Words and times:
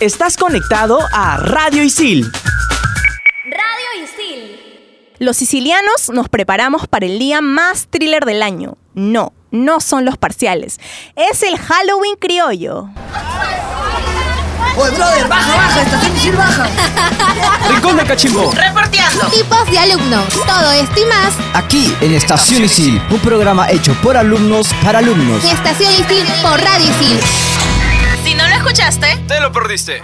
Estás 0.00 0.36
conectado 0.36 0.98
a 1.12 1.38
Radio 1.38 1.82
Isil. 1.82 2.30
Radio 3.44 4.04
Isil. 4.04 4.60
Los 5.18 5.38
sicilianos 5.38 6.10
nos 6.10 6.28
preparamos 6.28 6.86
para 6.86 7.06
el 7.06 7.18
día 7.18 7.40
más 7.40 7.86
thriller 7.88 8.26
del 8.26 8.42
año. 8.42 8.76
No, 8.94 9.32
no 9.50 9.80
son 9.80 10.04
los 10.04 10.18
parciales. 10.18 10.78
Es 11.14 11.42
el 11.42 11.56
Halloween 11.58 12.16
criollo. 12.20 12.90
Oye, 14.78 14.90
brother, 14.90 15.28
baja, 15.28 15.56
baja, 15.56 15.82
estación 15.82 16.16
Isil 16.16 16.36
baja. 16.36 16.68
Rincón 17.70 17.96
de 17.96 18.04
Cachimbo. 18.04 18.52
Reporteando. 18.52 19.26
Tipos 19.28 19.70
de 19.70 19.78
alumnos. 19.78 20.26
Todo 20.46 20.72
esto 20.72 21.00
y 21.00 21.04
más 21.06 21.32
Aquí 21.54 21.96
en 22.02 22.12
Estación 22.12 22.64
Isil, 22.64 23.00
un 23.10 23.20
programa 23.20 23.70
hecho 23.70 23.94
por 24.02 24.18
alumnos 24.18 24.68
para 24.84 24.98
alumnos. 24.98 25.42
en 25.42 25.50
Estación 25.52 25.90
Isil 25.94 26.26
por 26.42 26.60
Radio 26.60 26.86
Isil. 26.90 27.18
Si 28.26 28.34
no 28.34 28.44
lo 28.48 28.56
escuchaste, 28.56 29.06
Te 29.28 29.38
lo 29.38 29.52
perdiste. 29.52 30.02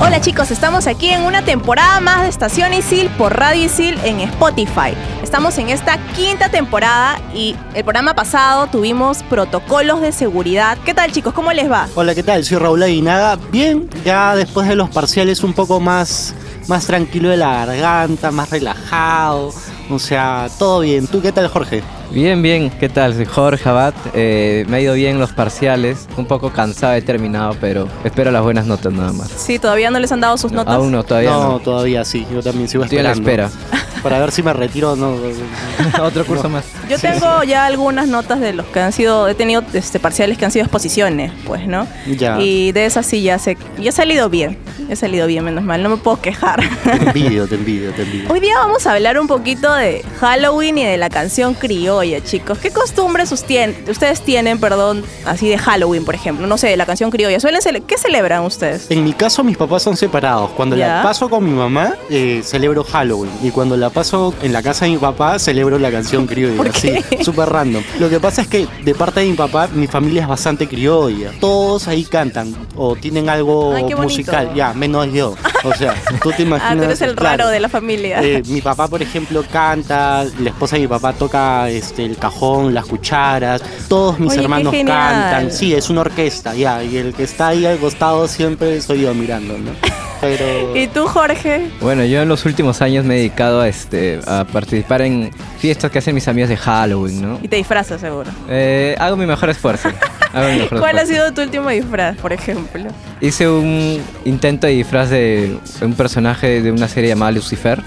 Hola 0.00 0.22
chicos, 0.22 0.50
estamos 0.50 0.86
aquí 0.86 1.10
en 1.10 1.20
una 1.20 1.44
temporada 1.44 2.00
más 2.00 2.22
de 2.22 2.28
Estación 2.28 2.72
Isil 2.72 3.10
por 3.18 3.36
Radio 3.36 3.66
Isil 3.66 3.98
en 4.02 4.20
Spotify. 4.20 4.94
Estamos 5.22 5.58
en 5.58 5.68
esta 5.68 5.98
quinta 6.14 6.48
temporada 6.48 7.20
y 7.34 7.54
el 7.74 7.84
programa 7.84 8.14
pasado 8.14 8.66
tuvimos 8.68 9.24
protocolos 9.24 10.00
de 10.00 10.12
seguridad. 10.12 10.78
¿Qué 10.82 10.94
tal 10.94 11.12
chicos? 11.12 11.34
¿Cómo 11.34 11.52
les 11.52 11.70
va? 11.70 11.86
Hola, 11.96 12.14
¿qué 12.14 12.22
tal? 12.22 12.46
Soy 12.46 12.56
Raúl 12.56 12.82
Aguinaga. 12.82 13.36
Bien, 13.52 13.90
ya 14.06 14.34
después 14.34 14.66
de 14.66 14.74
los 14.74 14.88
parciales 14.88 15.44
un 15.44 15.52
poco 15.52 15.80
más, 15.80 16.34
más 16.66 16.86
tranquilo 16.86 17.28
de 17.28 17.36
la 17.36 17.66
garganta, 17.66 18.30
más 18.30 18.48
relajado. 18.48 19.52
O 19.90 19.98
sea, 19.98 20.48
todo 20.58 20.80
bien. 20.80 21.06
¿Tú 21.08 21.20
qué 21.20 21.32
tal, 21.32 21.48
Jorge? 21.48 21.82
Bien, 22.12 22.40
bien, 22.42 22.70
¿qué 22.70 22.88
tal? 22.88 23.14
Soy 23.14 23.24
Jorge 23.24 23.68
Abad. 23.68 23.92
Eh, 24.14 24.64
me 24.68 24.76
ha 24.76 24.80
ido 24.80 24.94
bien 24.94 25.18
los 25.18 25.32
parciales, 25.32 26.08
un 26.16 26.26
poco 26.26 26.50
cansado, 26.50 26.94
he 26.94 27.02
terminado, 27.02 27.56
pero 27.60 27.88
espero 28.04 28.30
las 28.30 28.42
buenas 28.42 28.66
notas 28.66 28.92
nada 28.92 29.12
más. 29.12 29.28
Sí, 29.28 29.58
todavía 29.58 29.90
no 29.90 29.98
les 29.98 30.10
han 30.12 30.20
dado 30.20 30.36
sus 30.38 30.52
notas. 30.52 30.74
Aún 30.74 30.92
no, 30.92 31.02
todavía 31.02 31.30
no, 31.30 31.52
no. 31.52 31.58
todavía 31.58 32.04
sí. 32.04 32.26
Yo 32.32 32.42
también 32.42 32.68
sigo 32.68 32.84
Estoy 32.84 32.98
a 32.98 33.02
la 33.02 33.12
esperando. 33.12 33.52
espera. 33.54 34.00
Para 34.02 34.18
ver 34.20 34.30
si 34.32 34.42
me 34.42 34.52
retiro 34.52 34.92
o 34.92 34.96
no. 34.96 35.16
Otro 36.02 36.24
curso 36.24 36.48
más. 36.48 36.64
Yo 36.90 36.98
tengo 36.98 37.44
ya 37.44 37.66
algunas 37.66 38.08
notas 38.08 38.40
de 38.40 38.52
los 38.52 38.66
que 38.66 38.80
han 38.80 38.92
sido, 38.92 39.28
he 39.28 39.34
tenido 39.34 39.62
este, 39.72 40.00
parciales 40.00 40.36
que 40.36 40.44
han 40.44 40.50
sido 40.50 40.64
exposiciones, 40.64 41.30
pues, 41.46 41.66
¿no? 41.66 41.86
Ya. 42.18 42.40
Y 42.40 42.72
de 42.72 42.84
esas 42.86 43.06
sí 43.06 43.22
ya 43.22 43.38
sé, 43.38 43.56
ya 43.78 43.90
he 43.90 43.92
salido 43.92 44.28
bien, 44.28 44.58
he 44.88 44.96
salido 44.96 45.26
bien, 45.28 45.44
menos 45.44 45.62
mal, 45.62 45.82
no 45.82 45.88
me 45.88 45.96
puedo 45.98 46.20
quejar. 46.20 46.60
Te 46.82 46.90
envidio, 46.92 47.46
te 47.46 47.54
envidio, 47.54 47.92
te 47.92 48.02
envidio. 48.02 48.28
Hoy 48.32 48.40
día 48.40 48.54
vamos 48.56 48.86
a 48.86 48.92
hablar 48.94 49.18
un 49.20 49.28
poquito 49.28 49.72
de 49.74 50.04
Halloween 50.20 50.78
y 50.78 50.84
de 50.84 50.96
la 50.96 51.08
canción 51.10 51.54
criolla, 51.54 52.22
chicos. 52.24 52.58
¿Qué 52.58 52.70
costumbres 52.72 53.30
ustedes 53.30 54.20
tienen, 54.24 54.58
perdón, 54.58 55.04
así 55.26 55.48
de 55.48 55.58
Halloween, 55.58 56.04
por 56.04 56.14
ejemplo? 56.16 56.46
No 56.48 56.58
sé, 56.58 56.76
la 56.76 56.86
canción 56.86 57.10
criolla. 57.10 57.38
¿Suelen 57.38 57.60
cele- 57.60 57.82
¿Qué 57.86 57.98
celebran 57.98 58.42
ustedes? 58.42 58.90
En 58.90 59.04
mi 59.04 59.12
caso, 59.12 59.44
mis 59.44 59.56
papás 59.56 59.82
son 59.84 59.96
separados. 59.96 60.50
Cuando 60.56 60.74
Ya. 60.76 60.96
la 60.96 61.02
paso 61.04 61.28
con 61.30 61.44
mi 61.44 61.52
mamá, 61.52 61.94
eh, 62.10 62.40
celebro 62.44 62.82
Halloween. 62.82 63.30
Y 63.42 63.50
cuando 63.50 63.76
la 63.76 63.90
paso 63.90 64.34
en 64.42 64.52
la 64.52 64.62
casa 64.62 64.86
de 64.86 64.90
mi 64.92 64.98
papá, 64.98 65.38
celebro 65.38 65.78
la 65.78 65.90
canción 65.92 66.26
criolla. 66.26 66.56
¿Por 66.56 66.70
qué? 66.72 66.79
Así, 66.80 67.04
súper 67.24 67.48
random. 67.48 67.82
Lo 67.98 68.08
que 68.08 68.20
pasa 68.20 68.42
es 68.42 68.48
que 68.48 68.66
de 68.82 68.94
parte 68.94 69.20
de 69.20 69.26
mi 69.26 69.34
papá, 69.34 69.68
mi 69.72 69.86
familia 69.86 70.22
es 70.22 70.28
bastante 70.28 70.66
criolla. 70.66 71.32
Todos 71.40 71.88
ahí 71.88 72.04
cantan 72.04 72.54
o 72.76 72.96
tienen 72.96 73.28
algo 73.28 73.74
Ay, 73.74 73.84
musical. 73.94 74.52
Ya, 74.54 74.72
menos 74.72 75.12
yo. 75.12 75.34
O 75.64 75.74
sea, 75.74 75.94
tú 76.22 76.30
te 76.32 76.42
imaginas. 76.42 76.60
Ah, 76.70 76.76
tú 76.76 76.82
eres 76.84 77.00
el 77.00 77.16
claro. 77.16 77.36
raro 77.38 77.48
de 77.48 77.58
la 77.58 77.68
familia. 77.68 78.22
Eh, 78.22 78.42
mi 78.46 78.60
papá, 78.60 78.86
por 78.86 79.02
ejemplo, 79.02 79.42
canta, 79.50 80.24
la 80.38 80.50
esposa 80.50 80.76
de 80.76 80.82
mi 80.82 80.88
papá 80.88 81.12
toca 81.14 81.68
este, 81.68 82.04
el 82.04 82.16
cajón, 82.16 82.72
las 82.74 82.86
cucharas, 82.86 83.60
todos 83.88 84.20
mis 84.20 84.32
Oye, 84.32 84.42
hermanos 84.42 84.72
cantan. 84.72 85.50
Sí, 85.50 85.74
es 85.74 85.90
una 85.90 86.02
orquesta, 86.02 86.54
ya, 86.54 86.84
y 86.84 86.96
el 86.96 87.12
que 87.12 87.24
está 87.24 87.48
ahí 87.48 87.66
al 87.66 87.78
costado 87.78 88.28
siempre 88.28 88.80
soy 88.82 89.02
yo 89.02 89.14
mirando, 89.14 89.58
¿no? 89.58 89.70
Pero... 90.20 90.76
¿Y 90.76 90.86
tú, 90.88 91.06
Jorge? 91.06 91.68
Bueno, 91.80 92.04
yo 92.04 92.20
en 92.22 92.28
los 92.28 92.44
últimos 92.44 92.82
años 92.82 93.04
me 93.04 93.14
he 93.14 93.16
dedicado 93.18 93.60
a, 93.60 93.68
este, 93.68 94.20
a 94.26 94.44
participar 94.44 95.02
en 95.02 95.30
fiestas 95.58 95.90
que 95.90 95.98
hacen 95.98 96.14
mis 96.14 96.28
amigas 96.28 96.48
de 96.50 96.56
Halloween, 96.56 97.22
¿no? 97.22 97.38
Y 97.42 97.48
te 97.48 97.56
disfrazas, 97.56 98.00
seguro. 98.00 98.30
Eh, 98.48 98.94
hago 98.98 99.16
mi 99.16 99.26
mejor 99.26 99.48
esfuerzo. 99.50 99.88
Hago 100.32 100.48
mi 100.48 100.58
mejor 100.58 100.78
¿Cuál 100.78 100.98
ha 100.98 101.06
sido 101.06 101.32
tu 101.32 101.42
último 101.42 101.70
disfraz, 101.70 102.16
por 102.18 102.32
ejemplo? 102.32 102.84
Hice 103.20 103.48
un 103.48 104.00
intento 104.24 104.66
de 104.66 104.74
disfraz 104.74 105.10
de 105.10 105.58
un 105.82 105.94
personaje 105.94 106.60
de 106.62 106.70
una 106.70 106.86
serie 106.88 107.08
llamada 107.10 107.32
Lucifer, 107.32 107.82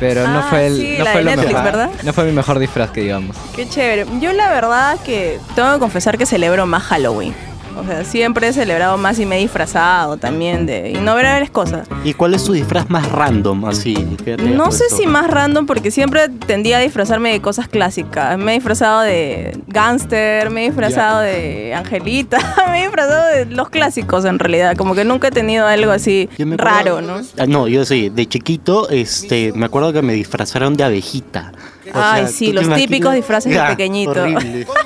pero 0.00 0.26
no 0.26 0.38
Ah, 0.38 0.46
fue 0.50 0.66
el, 0.68 0.76
sí, 0.76 0.94
no 0.98 1.06
fue 1.06 1.22
lo 1.22 1.30
Netflix, 1.30 1.48
mejor. 1.52 1.64
¿verdad? 1.64 1.90
No 2.04 2.12
fue 2.12 2.24
mi 2.24 2.32
mejor 2.32 2.58
disfraz 2.58 2.90
que 2.90 3.02
digamos. 3.02 3.36
Qué 3.54 3.68
chévere. 3.68 4.06
Yo 4.20 4.32
la 4.32 4.48
verdad 4.50 4.98
que 5.04 5.38
tengo 5.54 5.72
que 5.74 5.78
confesar 5.80 6.16
que 6.18 6.26
celebro 6.26 6.66
más 6.66 6.82
Halloween. 6.84 7.34
O 7.76 7.84
sea, 7.84 8.04
siempre 8.04 8.48
he 8.48 8.52
celebrado 8.52 8.96
más 8.96 9.18
y 9.18 9.26
me 9.26 9.36
he 9.36 9.40
disfrazado 9.40 10.16
también 10.16 10.66
de 10.66 10.90
innumerables 10.90 11.50
cosas. 11.50 11.88
¿Y 12.04 12.14
cuál 12.14 12.34
es 12.34 12.44
tu 12.44 12.52
disfraz 12.52 12.88
más 12.88 13.10
random, 13.10 13.64
así? 13.64 13.94
No 14.38 14.70
sé 14.70 14.84
si 14.90 15.06
más 15.06 15.28
random 15.28 15.66
porque 15.66 15.90
siempre 15.90 16.28
tendía 16.28 16.78
a 16.78 16.80
disfrazarme 16.80 17.32
de 17.32 17.40
cosas 17.40 17.68
clásicas. 17.68 18.38
Me 18.38 18.52
he 18.52 18.54
disfrazado 18.54 19.00
de 19.00 19.58
gángster, 19.66 20.50
me 20.50 20.62
he 20.62 20.64
disfrazado 20.66 21.20
de 21.20 21.74
angelita, 21.74 22.38
me 22.70 22.80
he 22.80 22.82
disfrazado 22.82 23.28
de 23.28 23.46
los 23.46 23.68
clásicos 23.70 24.24
en 24.24 24.38
realidad. 24.38 24.76
Como 24.76 24.94
que 24.94 25.04
nunca 25.04 25.28
he 25.28 25.32
tenido 25.32 25.66
algo 25.66 25.92
así 25.92 26.28
raro, 26.38 27.00
¿no? 27.00 27.20
Ah, 27.38 27.46
no, 27.46 27.68
yo 27.68 27.84
sí, 27.84 28.08
de 28.08 28.26
chiquito, 28.26 28.88
este, 28.90 29.52
me 29.54 29.66
acuerdo 29.66 29.92
que 29.92 30.02
me 30.02 30.12
disfrazaron 30.12 30.76
de 30.76 30.84
abejita. 30.84 31.52
Ay, 31.92 32.22
sea, 32.22 32.28
sí, 32.28 32.46
¿tú 32.52 32.60
te 32.60 32.66
los 32.66 32.76
típicos 32.76 33.14
disfraces 33.14 33.52
de 33.52 33.60
pequeñito. 33.60 34.10
horrible. 34.12 34.66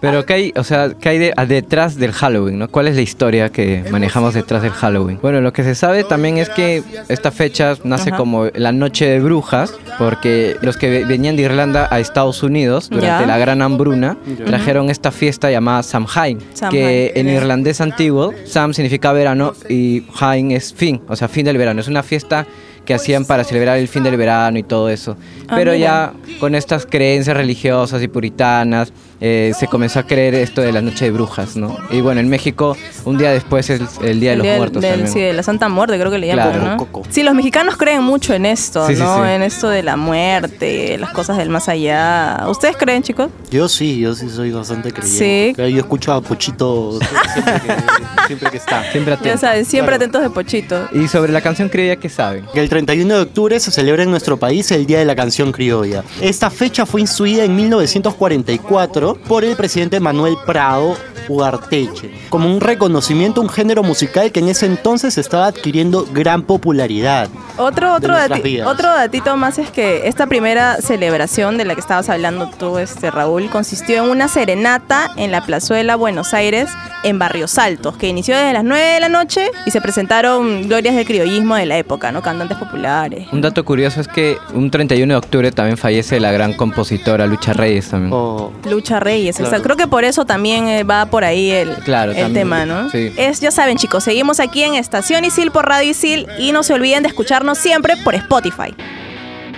Pero 0.00 0.24
¿qué 0.24 0.32
hay, 0.34 0.52
o 0.56 0.62
sea, 0.62 0.90
qué 1.00 1.08
hay 1.08 1.18
de- 1.18 1.32
a- 1.36 1.44
detrás 1.44 1.96
del 1.96 2.12
Halloween, 2.12 2.58
¿no? 2.58 2.68
¿Cuál 2.68 2.86
es 2.88 2.94
la 2.94 3.02
historia 3.02 3.48
que 3.50 3.84
manejamos 3.90 4.34
detrás 4.34 4.62
del 4.62 4.70
Halloween? 4.70 5.18
Bueno, 5.20 5.40
lo 5.40 5.52
que 5.52 5.64
se 5.64 5.74
sabe 5.74 6.04
también 6.04 6.38
es 6.38 6.48
que 6.50 6.82
esta 7.08 7.32
fecha 7.32 7.74
nace 7.84 8.10
Ajá. 8.10 8.16
como 8.18 8.46
la 8.54 8.70
noche 8.70 9.06
de 9.06 9.18
brujas, 9.18 9.74
porque 9.98 10.56
los 10.62 10.76
que 10.76 10.88
ve- 10.88 11.04
venían 11.04 11.34
de 11.36 11.42
Irlanda 11.42 11.88
a 11.90 11.98
Estados 11.98 12.42
Unidos 12.44 12.88
durante 12.90 13.22
Ya. 13.22 13.26
la 13.26 13.38
gran 13.38 13.60
hambruna 13.60 14.16
trajeron 14.46 14.88
esta 14.90 15.10
fiesta 15.10 15.50
llamada 15.50 15.82
Samhain, 15.82 16.38
Samhain. 16.54 16.70
que 16.80 17.12
en 17.16 17.28
irlandés 17.28 17.80
antiguo 17.80 18.32
Sam 18.44 18.74
significa 18.74 19.12
verano 19.12 19.54
y 19.68 20.04
Hain 20.20 20.52
es 20.52 20.72
fin, 20.72 21.00
o 21.08 21.16
sea, 21.16 21.26
fin 21.28 21.44
del 21.44 21.58
verano. 21.58 21.80
Es 21.80 21.88
una 21.88 22.02
fiesta 22.04 22.46
que 22.88 22.94
hacían 22.94 23.26
para 23.26 23.44
celebrar 23.44 23.76
el 23.76 23.86
fin 23.86 24.02
del 24.02 24.16
verano 24.16 24.58
y 24.58 24.62
todo 24.62 24.88
eso. 24.88 25.14
Ah, 25.46 25.56
Pero 25.56 25.74
ya 25.74 26.14
con 26.40 26.54
estas 26.54 26.86
creencias 26.86 27.36
religiosas 27.36 28.02
y 28.02 28.08
puritanas, 28.08 28.94
eh, 29.20 29.52
se 29.58 29.66
comenzó 29.66 29.98
a 30.00 30.02
creer 30.04 30.34
esto 30.34 30.60
de 30.60 30.70
la 30.72 30.80
noche 30.80 31.06
de 31.06 31.10
brujas, 31.10 31.56
¿no? 31.56 31.76
Y 31.90 32.00
bueno, 32.00 32.20
en 32.20 32.28
México, 32.28 32.76
un 33.04 33.18
día 33.18 33.30
después 33.30 33.68
es 33.70 33.80
el 34.02 34.20
Día 34.20 34.30
de 34.30 34.36
los 34.36 34.44
día 34.44 34.56
Muertos 34.56 34.80
del- 34.82 34.92
también. 34.92 35.12
Sí, 35.12 35.20
de 35.20 35.32
la 35.32 35.42
Santa 35.42 35.68
Muerte, 35.68 35.98
creo 35.98 36.10
que 36.10 36.18
le 36.18 36.26
llaman, 36.28 36.50
Claro. 36.52 36.64
¿no? 36.70 36.76
Coco. 36.76 37.02
Sí, 37.10 37.22
los 37.22 37.34
mexicanos 37.34 37.76
creen 37.76 38.02
mucho 38.02 38.32
en 38.34 38.46
esto, 38.46 38.86
Sí, 38.86 38.94
¿no? 38.94 39.16
sí. 39.24 39.30
En 39.30 39.42
esto 39.42 39.68
de 39.68 39.82
la 39.82 39.96
muerte, 39.96 40.96
las 40.98 41.10
cosas 41.10 41.36
del 41.38 41.48
más 41.50 41.68
allá. 41.68 42.44
¿Ustedes 42.48 42.76
creen, 42.76 43.02
chicos? 43.02 43.28
Yo 43.50 43.68
sí, 43.68 43.98
yo 43.98 44.14
sí 44.14 44.28
soy 44.30 44.50
bastante 44.52 44.92
creyente. 44.92 45.54
Sí. 45.56 45.72
Yo 45.72 45.78
escucho 45.80 46.12
a 46.12 46.20
Pochito 46.20 46.98
siempre 47.32 47.54
que, 47.60 48.26
siempre 48.28 48.50
que 48.50 48.56
está. 48.56 48.90
Siempre 48.92 49.14
Ya 49.14 49.18
atento. 49.20 49.38
saben, 49.38 49.64
siempre 49.64 49.96
Claro. 49.96 50.04
atentos 50.04 50.22
de 50.22 50.30
Pochito. 50.30 50.88
Y 50.92 51.08
sobre 51.08 51.32
la 51.32 51.40
canción 51.40 51.68
criolla, 51.68 51.96
¿qué 51.96 52.08
saben? 52.08 52.44
Que 52.52 52.60
el 52.60 52.68
31 52.68 53.14
de 53.16 53.22
octubre 53.22 53.58
se 53.58 53.70
celebra 53.70 54.02
en 54.02 54.10
nuestro 54.10 54.36
país 54.36 54.70
el 54.70 54.86
Día 54.86 54.98
de 55.00 55.04
la 55.04 55.16
Canción 55.16 55.50
Criolla. 55.52 56.04
Esta 56.20 56.50
fecha 56.50 56.86
fue 56.86 57.00
instituida 57.00 57.44
en 57.44 57.56
1944 57.56 59.07
por 59.14 59.44
el 59.44 59.56
presidente 59.56 60.00
Manuel 60.00 60.36
Prado 60.46 60.96
Ugarteche, 61.28 62.10
como 62.30 62.50
un 62.50 62.60
reconocimiento 62.60 63.40
a 63.40 63.44
un 63.44 63.50
género 63.50 63.82
musical 63.82 64.32
que 64.32 64.40
en 64.40 64.48
ese 64.48 64.66
entonces 64.66 65.18
estaba 65.18 65.46
adquiriendo 65.46 66.06
gran 66.12 66.42
popularidad. 66.42 67.28
Otro, 67.58 67.94
otro, 67.94 68.12
nuestras 68.12 68.40
dati- 68.40 68.42
vidas. 68.42 68.66
otro 68.66 68.88
datito 68.88 69.36
más 69.36 69.58
es 69.58 69.70
que 69.70 70.08
esta 70.08 70.26
primera 70.26 70.76
celebración 70.80 71.58
de 71.58 71.64
la 71.64 71.74
que 71.74 71.80
estabas 71.80 72.08
hablando 72.08 72.48
tú, 72.58 72.78
este 72.78 73.10
Raúl, 73.10 73.48
consistió 73.50 74.02
en 74.04 74.10
una 74.10 74.28
serenata 74.28 75.10
en 75.16 75.30
la 75.30 75.44
plazuela 75.44 75.96
Buenos 75.96 76.34
Aires, 76.34 76.70
en 77.04 77.18
Barrios 77.18 77.58
Altos, 77.58 77.96
que 77.96 78.08
inició 78.08 78.34
desde 78.36 78.52
las 78.54 78.64
9 78.64 78.82
de 78.94 79.00
la 79.00 79.08
noche 79.08 79.50
y 79.66 79.70
se 79.70 79.80
presentaron 79.80 80.62
glorias 80.66 80.94
del 80.96 81.04
criollismo 81.06 81.54
de 81.56 81.66
la 81.66 81.76
época, 81.78 82.10
¿no? 82.10 82.22
Cantantes 82.22 82.56
populares. 82.58 83.28
Un 83.32 83.40
dato 83.40 83.64
curioso 83.64 84.00
es 84.00 84.08
que 84.08 84.36
un 84.54 84.70
31 84.70 85.12
de 85.14 85.18
octubre 85.18 85.52
también 85.52 85.76
fallece 85.76 86.18
la 86.20 86.32
gran 86.32 86.54
compositora 86.54 87.26
Lucha 87.26 87.52
Reyes 87.52 87.90
también. 87.90 88.12
O 88.14 88.52
Lucha 88.68 88.97
Reyes, 89.00 89.36
Claro. 89.36 89.48
exacto. 89.50 89.64
Creo 89.64 89.76
que 89.76 89.86
por 89.86 90.04
eso 90.04 90.24
también 90.24 90.68
eh, 90.68 90.82
va 90.84 91.06
por 91.06 91.24
ahí 91.24 91.50
el, 91.50 91.74
Claro, 91.84 92.12
el 92.12 92.16
también. 92.18 92.34
tema, 92.34 92.66
¿no? 92.66 92.90
Sí. 92.90 93.12
Es, 93.16 93.40
ya 93.40 93.50
saben, 93.50 93.76
chicos, 93.76 94.04
seguimos 94.04 94.40
aquí 94.40 94.62
en 94.62 94.74
Estación 94.74 95.24
Isil 95.24 95.50
por 95.50 95.66
Radio 95.66 95.90
Isil 95.90 96.26
y 96.38 96.52
no 96.52 96.62
se 96.62 96.74
olviden 96.74 97.02
de 97.02 97.08
escucharnos 97.08 97.58
siempre 97.58 97.96
por 98.04 98.14
Spotify. 98.14 98.74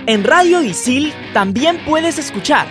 En 0.07 0.23
Radio 0.23 0.61
Isil 0.61 1.13
también 1.33 1.79
puedes 1.85 2.17
escuchar 2.17 2.67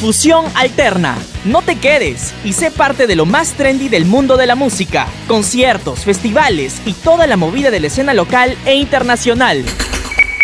Fusión 0.00 0.44
Alterna. 0.54 1.16
No 1.44 1.62
te 1.62 1.76
quedes 1.76 2.32
y 2.44 2.52
sé 2.52 2.70
parte 2.70 3.06
de 3.06 3.16
lo 3.16 3.26
más 3.26 3.54
trendy 3.54 3.88
del 3.88 4.04
mundo 4.04 4.36
de 4.36 4.46
la 4.46 4.54
música, 4.54 5.06
conciertos, 5.26 6.00
festivales 6.04 6.80
y 6.86 6.92
toda 6.92 7.26
la 7.26 7.36
movida 7.36 7.70
de 7.70 7.80
la 7.80 7.86
escena 7.88 8.14
local 8.14 8.56
e 8.64 8.74
internacional. 8.76 9.64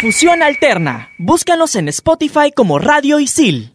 Fusión 0.01 0.43
Alterna. 0.43 1.11
Búscanos 1.19 1.77
en 1.77 1.89
Spotify 1.89 2.51
como 2.55 2.79
Radio 2.79 3.21
Isil. 3.21 3.71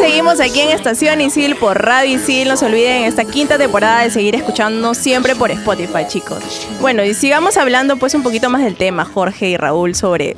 Seguimos 0.00 0.40
aquí 0.40 0.60
en 0.60 0.70
Estación 0.70 1.20
Isil 1.20 1.56
por 1.56 1.84
Radio 1.84 2.16
Isil. 2.16 2.48
No 2.48 2.56
se 2.56 2.64
olviden 2.64 3.02
en 3.02 3.04
esta 3.04 3.26
quinta 3.26 3.58
temporada 3.58 4.02
de 4.02 4.10
seguir 4.10 4.34
escuchándonos 4.34 4.96
siempre 4.96 5.36
por 5.36 5.50
Spotify, 5.50 6.06
chicos. 6.08 6.66
Bueno, 6.80 7.04
y 7.04 7.12
sigamos 7.12 7.58
hablando 7.58 7.98
pues 7.98 8.14
un 8.14 8.22
poquito 8.22 8.48
más 8.48 8.62
del 8.62 8.76
tema, 8.76 9.04
Jorge 9.04 9.50
y 9.50 9.58
Raúl, 9.58 9.94
sobre 9.94 10.36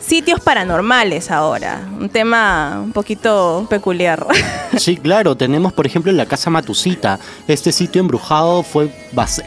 sitios 0.00 0.40
paranormales 0.40 1.30
ahora. 1.30 1.80
Un 2.00 2.08
tema 2.08 2.80
un 2.82 2.92
poquito 2.92 3.66
peculiar. 3.68 4.26
Sí, 4.78 4.96
claro, 4.96 5.36
tenemos 5.36 5.72
por 5.72 5.84
ejemplo 5.84 6.12
la 6.12 6.26
Casa 6.26 6.48
Matusita. 6.48 7.18
Este 7.48 7.72
sitio 7.72 8.00
embrujado 8.00 8.62
fue 8.62 8.88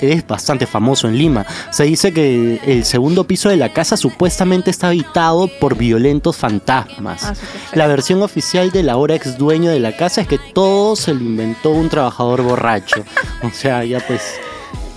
es 0.02 0.28
bastante 0.28 0.68
famoso 0.68 1.08
en 1.08 1.18
Lima. 1.18 1.46
Se 1.72 1.86
dice 1.86 2.12
que 2.14 2.60
el 2.68 2.84
segundo 2.84 3.24
piso 3.24 3.48
de 3.48 3.56
la 3.56 3.70
casa 3.72 3.96
supuestamente 3.96 4.70
está 4.70 4.88
habitado 4.88 5.48
por 5.62 5.78
violentos 5.78 6.36
fantasmas. 6.36 7.24
Ah, 7.24 7.34
la 7.72 7.88
versión 7.88 8.22
oficial 8.22 8.70
del 8.72 8.90
ahora 8.90 9.16
ex 9.16 9.38
dueño 9.38 9.72
de 9.72 9.80
la 9.80 9.96
casa 9.96 10.22
es 10.22 10.28
que 10.28 10.38
todo 10.54 10.98
se 10.98 11.14
lo 11.14 11.22
inventó 11.22 11.70
un 11.70 11.88
trabajador 11.88 12.42
borracho. 12.44 13.02
O 13.44 13.50
sea, 13.50 13.86
ya 13.86 14.02
pues... 14.02 14.22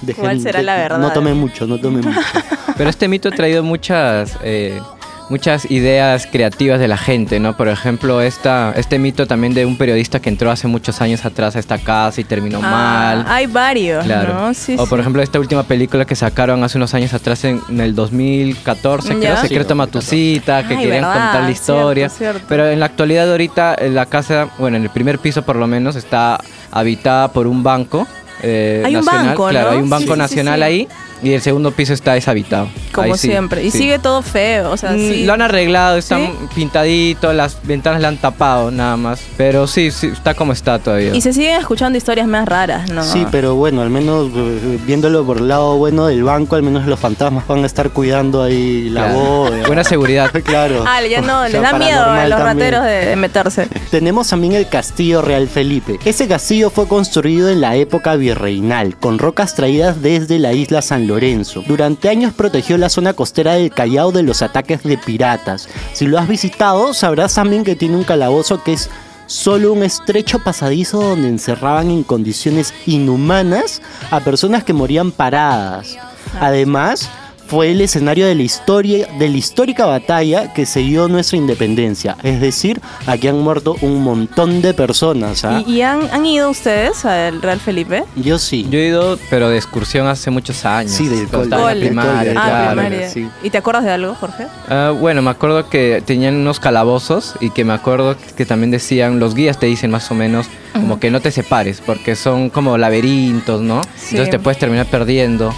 dejen- 0.02 0.16
¿Cuál 0.20 0.40
será 0.40 0.60
la 0.60 0.74
verdad? 0.74 0.98
No 0.98 1.12
tomen 1.12 1.36
mucho, 1.38 1.68
no 1.68 1.78
tomen 1.78 2.04
mucho. 2.04 2.20
Pero 2.76 2.90
este 2.90 3.06
mito 3.06 3.28
ha 3.28 3.32
traído 3.32 3.62
muchas, 3.62 4.36
eh, 4.42 4.80
muchas 5.28 5.68
ideas 5.70 6.26
creativas 6.30 6.78
de 6.78 6.86
la 6.88 6.96
gente, 6.96 7.40
¿no? 7.40 7.56
Por 7.56 7.68
ejemplo, 7.68 8.20
esta, 8.20 8.72
este 8.76 8.98
mito 8.98 9.26
también 9.26 9.54
de 9.54 9.66
un 9.66 9.76
periodista 9.76 10.20
que 10.20 10.28
entró 10.28 10.50
hace 10.50 10.68
muchos 10.68 11.00
años 11.00 11.24
atrás 11.24 11.56
a 11.56 11.58
esta 11.58 11.78
casa 11.78 12.20
y 12.20 12.24
terminó 12.24 12.60
Ah, 12.62 12.70
mal. 12.70 13.26
Hay 13.28 13.46
varios, 13.46 14.04
Claro. 14.04 14.34
¿no? 14.34 14.54
Sí, 14.54 14.74
o 14.78 14.86
por 14.86 14.98
sí. 14.98 15.00
ejemplo 15.00 15.22
esta 15.22 15.40
última 15.40 15.64
película 15.64 16.04
que 16.04 16.14
sacaron 16.14 16.62
hace 16.62 16.78
unos 16.78 16.94
años 16.94 17.12
atrás 17.12 17.44
en, 17.44 17.60
en 17.68 17.80
el 17.80 17.94
2014, 17.94 19.08
creo, 19.16 19.20
Ya. 19.20 19.36
Secreto 19.40 19.70
Sí, 19.70 19.74
Matusita, 19.74 20.66
que 20.66 20.74
Ay, 20.74 20.80
querían 20.84 21.02
verdad, 21.02 21.12
contar 21.24 21.42
la 21.44 21.50
historia. 21.50 22.08
cierto, 22.08 22.38
cierto. 22.38 22.46
Pero 22.48 22.68
en 22.68 22.80
la 22.80 22.86
actualidad 22.86 23.30
ahorita 23.30 23.74
eh, 23.74 23.90
la 23.90 24.06
casa, 24.06 24.48
bueno, 24.58 24.76
en 24.76 24.84
el 24.84 24.90
primer 24.90 25.18
piso 25.18 25.42
por 25.42 25.56
lo 25.56 25.66
menos 25.66 25.96
está 25.96 26.38
habitada 26.70 27.28
por 27.32 27.46
un 27.46 27.62
banco. 27.62 28.06
eh, 28.42 28.82
Hay 28.84 28.94
un 28.94 29.04
nacional, 29.04 29.26
banco, 29.28 29.48
claro, 29.48 29.70
hay 29.70 29.78
un 29.78 29.90
banco 29.90 30.06
Sí, 30.08 30.12
sí, 30.12 30.18
nacional 30.18 30.58
sí. 30.60 30.62
ahí 30.64 30.88
y 31.22 31.32
el 31.32 31.40
segundo 31.40 31.70
piso 31.70 31.92
está 31.92 32.12
deshabitado. 32.14 32.68
Como 32.92 33.12
Ahí 33.14 33.18
sí, 33.18 33.28
siempre. 33.28 33.64
Y 33.64 33.70
sí. 33.70 33.78
sigue 33.78 33.98
todo 33.98 34.22
feo, 34.22 34.70
o 34.72 34.76
sea, 34.76 34.92
Mm, 34.92 34.98
sí. 34.98 35.24
Lo 35.24 35.32
han 35.34 35.42
arreglado, 35.42 35.96
está 35.96 36.18
¿Sí? 36.18 36.30
pintadito, 36.54 37.32
las 37.32 37.58
ventanas 37.64 38.00
le 38.00 38.06
han 38.06 38.16
tapado 38.18 38.70
nada 38.70 38.96
más. 38.96 39.20
Pero 39.36 39.66
sí, 39.66 39.90
sí, 39.90 40.08
está 40.08 40.34
como 40.34 40.52
está 40.52 40.78
todavía. 40.78 41.14
Y 41.14 41.20
se 41.20 41.32
siguen 41.32 41.60
escuchando 41.60 41.96
historias 41.98 42.26
más 42.26 42.46
raras, 42.48 42.90
¿no? 42.90 43.02
Sí, 43.04 43.26
pero 43.30 43.54
bueno, 43.54 43.82
al 43.82 43.90
menos 43.90 44.30
eh, 44.34 44.78
viéndolo 44.86 45.24
por 45.24 45.38
el 45.38 45.48
lado 45.48 45.76
bueno 45.76 46.06
del 46.06 46.22
banco, 46.24 46.56
al 46.56 46.62
menos 46.62 46.86
los 46.86 46.98
fantasmas 46.98 47.46
van 47.46 47.62
a 47.62 47.66
estar 47.66 47.90
cuidando 47.90 48.42
ahí 48.42 48.88
la 48.90 49.04
Claro. 49.06 49.18
bóveda. 49.18 49.66
Buena 49.66 49.84
seguridad. 49.84 50.30
claro. 50.44 50.84
Ah, 50.86 51.00
ya 51.02 51.20
no, 51.20 51.40
O 51.42 51.44
les 51.44 51.52
sea, 51.52 51.72
da 51.72 51.78
miedo 51.78 52.02
a 52.04 52.26
los 52.28 52.38
también. 52.38 52.72
rateros 52.72 52.84
de, 52.84 53.06
de 53.06 53.16
meterse. 53.16 53.68
Tenemos 53.90 54.28
también 54.28 54.54
el 54.54 54.68
Castillo 54.68 55.22
Real 55.22 55.48
Felipe. 55.48 55.98
Ese 56.04 56.26
castillo 56.28 56.70
fue 56.70 56.86
construido 56.88 57.48
en 57.48 57.60
la 57.60 57.76
época 57.76 58.16
virreinal, 58.16 58.96
con 58.98 59.18
rocas 59.18 59.54
traídas 59.54 60.02
desde 60.02 60.38
la 60.38 60.52
isla 60.52 60.82
San 60.82 61.05
Lorenzo. 61.06 61.62
Durante 61.66 62.08
años 62.08 62.32
protegió 62.34 62.78
la 62.78 62.88
zona 62.88 63.12
costera 63.12 63.54
del 63.54 63.70
Callao 63.70 64.12
de 64.12 64.22
los 64.22 64.42
ataques 64.42 64.82
de 64.82 64.98
piratas. 64.98 65.68
Si 65.92 66.06
lo 66.06 66.18
has 66.18 66.28
visitado, 66.28 66.94
sabrás 66.94 67.34
también 67.34 67.64
que 67.64 67.76
tiene 67.76 67.96
un 67.96 68.04
calabozo 68.04 68.62
que 68.62 68.74
es 68.74 68.90
solo 69.26 69.72
un 69.72 69.82
estrecho 69.82 70.38
pasadizo 70.38 71.00
donde 71.00 71.28
encerraban 71.28 71.90
en 71.90 72.02
condiciones 72.02 72.72
inhumanas 72.86 73.82
a 74.10 74.20
personas 74.20 74.64
que 74.64 74.72
morían 74.72 75.10
paradas. 75.10 75.96
Además, 76.40 77.08
fue 77.46 77.70
el 77.70 77.80
escenario 77.80 78.26
de 78.26 78.34
la 78.34 78.42
historia 78.42 79.08
de 79.18 79.28
la 79.28 79.36
histórica 79.36 79.86
batalla 79.86 80.52
que 80.52 80.66
se 80.66 80.80
dio 80.80 81.08
nuestra 81.08 81.36
independencia. 81.36 82.16
Es 82.22 82.40
decir, 82.40 82.80
aquí 83.06 83.28
han 83.28 83.38
muerto 83.38 83.76
un 83.82 84.02
montón 84.02 84.62
de 84.62 84.74
personas. 84.74 85.44
¿ah? 85.44 85.62
¿Y, 85.66 85.74
y 85.76 85.82
han, 85.82 86.08
han 86.12 86.26
ido 86.26 86.50
ustedes 86.50 87.04
al 87.04 87.40
Real 87.42 87.60
Felipe? 87.60 88.04
Yo 88.16 88.38
sí. 88.38 88.66
Yo 88.68 88.78
he 88.78 88.88
ido, 88.88 89.18
pero 89.30 89.48
de 89.48 89.56
excursión 89.56 90.06
hace 90.06 90.30
muchos 90.30 90.64
años. 90.64 90.92
Sí, 90.92 91.08
la 91.08 91.56
Cole. 91.56 91.86
primaria, 91.86 92.32
ah, 92.36 92.48
claro. 92.48 92.80
primaria. 92.80 93.10
sí. 93.10 93.28
¿Y 93.42 93.50
te 93.50 93.58
acuerdas 93.58 93.84
de 93.84 93.90
algo, 93.92 94.14
Jorge? 94.14 94.46
Ah, 94.68 94.92
bueno, 94.98 95.22
me 95.22 95.30
acuerdo 95.30 95.68
que 95.68 96.02
tenían 96.04 96.34
unos 96.34 96.60
calabozos 96.60 97.34
y 97.40 97.50
que 97.50 97.64
me 97.64 97.72
acuerdo 97.72 98.16
que 98.36 98.46
también 98.46 98.70
decían, 98.70 99.20
los 99.20 99.34
guías 99.34 99.58
te 99.58 99.66
dicen 99.66 99.90
más 99.90 100.10
o 100.10 100.14
menos, 100.14 100.46
como 100.72 100.98
que 100.98 101.10
no 101.10 101.20
te 101.20 101.30
separes, 101.30 101.80
porque 101.84 102.16
son 102.16 102.50
como 102.50 102.76
laberintos, 102.76 103.62
¿no? 103.62 103.82
Sí. 103.96 104.10
Entonces 104.10 104.30
te 104.30 104.38
puedes 104.38 104.58
terminar 104.58 104.86
perdiendo. 104.86 105.54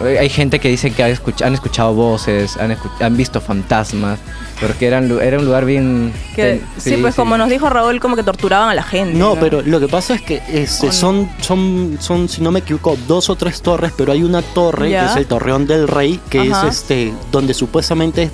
Hay 0.00 0.28
gente 0.28 0.58
que 0.58 0.68
dice 0.68 0.90
que 0.90 1.02
ha 1.02 1.08
escuch- 1.10 1.42
han 1.44 1.54
escuchado 1.54 1.94
voces, 1.94 2.56
han, 2.56 2.76
han 3.00 3.16
visto 3.16 3.40
fantasmas, 3.40 4.18
porque 4.60 4.86
eran, 4.86 5.10
era 5.20 5.38
un 5.38 5.44
lugar 5.44 5.64
bien... 5.64 6.12
Que, 6.34 6.42
ten- 6.42 6.66
sí, 6.78 6.96
pues 7.00 7.14
como 7.14 7.38
nos 7.38 7.48
dijo 7.48 7.68
Raúl, 7.70 8.00
como 8.00 8.16
que 8.16 8.22
torturaban 8.22 8.68
a 8.70 8.74
la 8.74 8.82
gente. 8.82 9.16
No, 9.18 9.36
pero 9.36 9.62
lo 9.62 9.78
que 9.80 9.88
pasa 9.88 10.14
es 10.14 10.22
que 10.22 10.42
este, 10.52 10.90
son, 10.92 11.28
son, 11.40 11.96
son, 12.00 12.28
si 12.28 12.40
no 12.42 12.50
me 12.50 12.58
equivoco, 12.60 12.96
dos 13.06 13.30
o 13.30 13.36
tres 13.36 13.62
torres, 13.62 13.92
pero 13.96 14.12
hay 14.12 14.22
una 14.22 14.42
torre 14.42 14.90
Ya. 14.90 15.04
que 15.06 15.10
es 15.12 15.16
el 15.18 15.26
Torreón 15.26 15.66
del 15.66 15.86
Rey, 15.88 16.20
que 16.28 16.40
Ajá. 16.50 16.68
es 16.68 16.76
este, 16.78 17.12
donde 17.30 17.54
supuestamente 17.54 18.30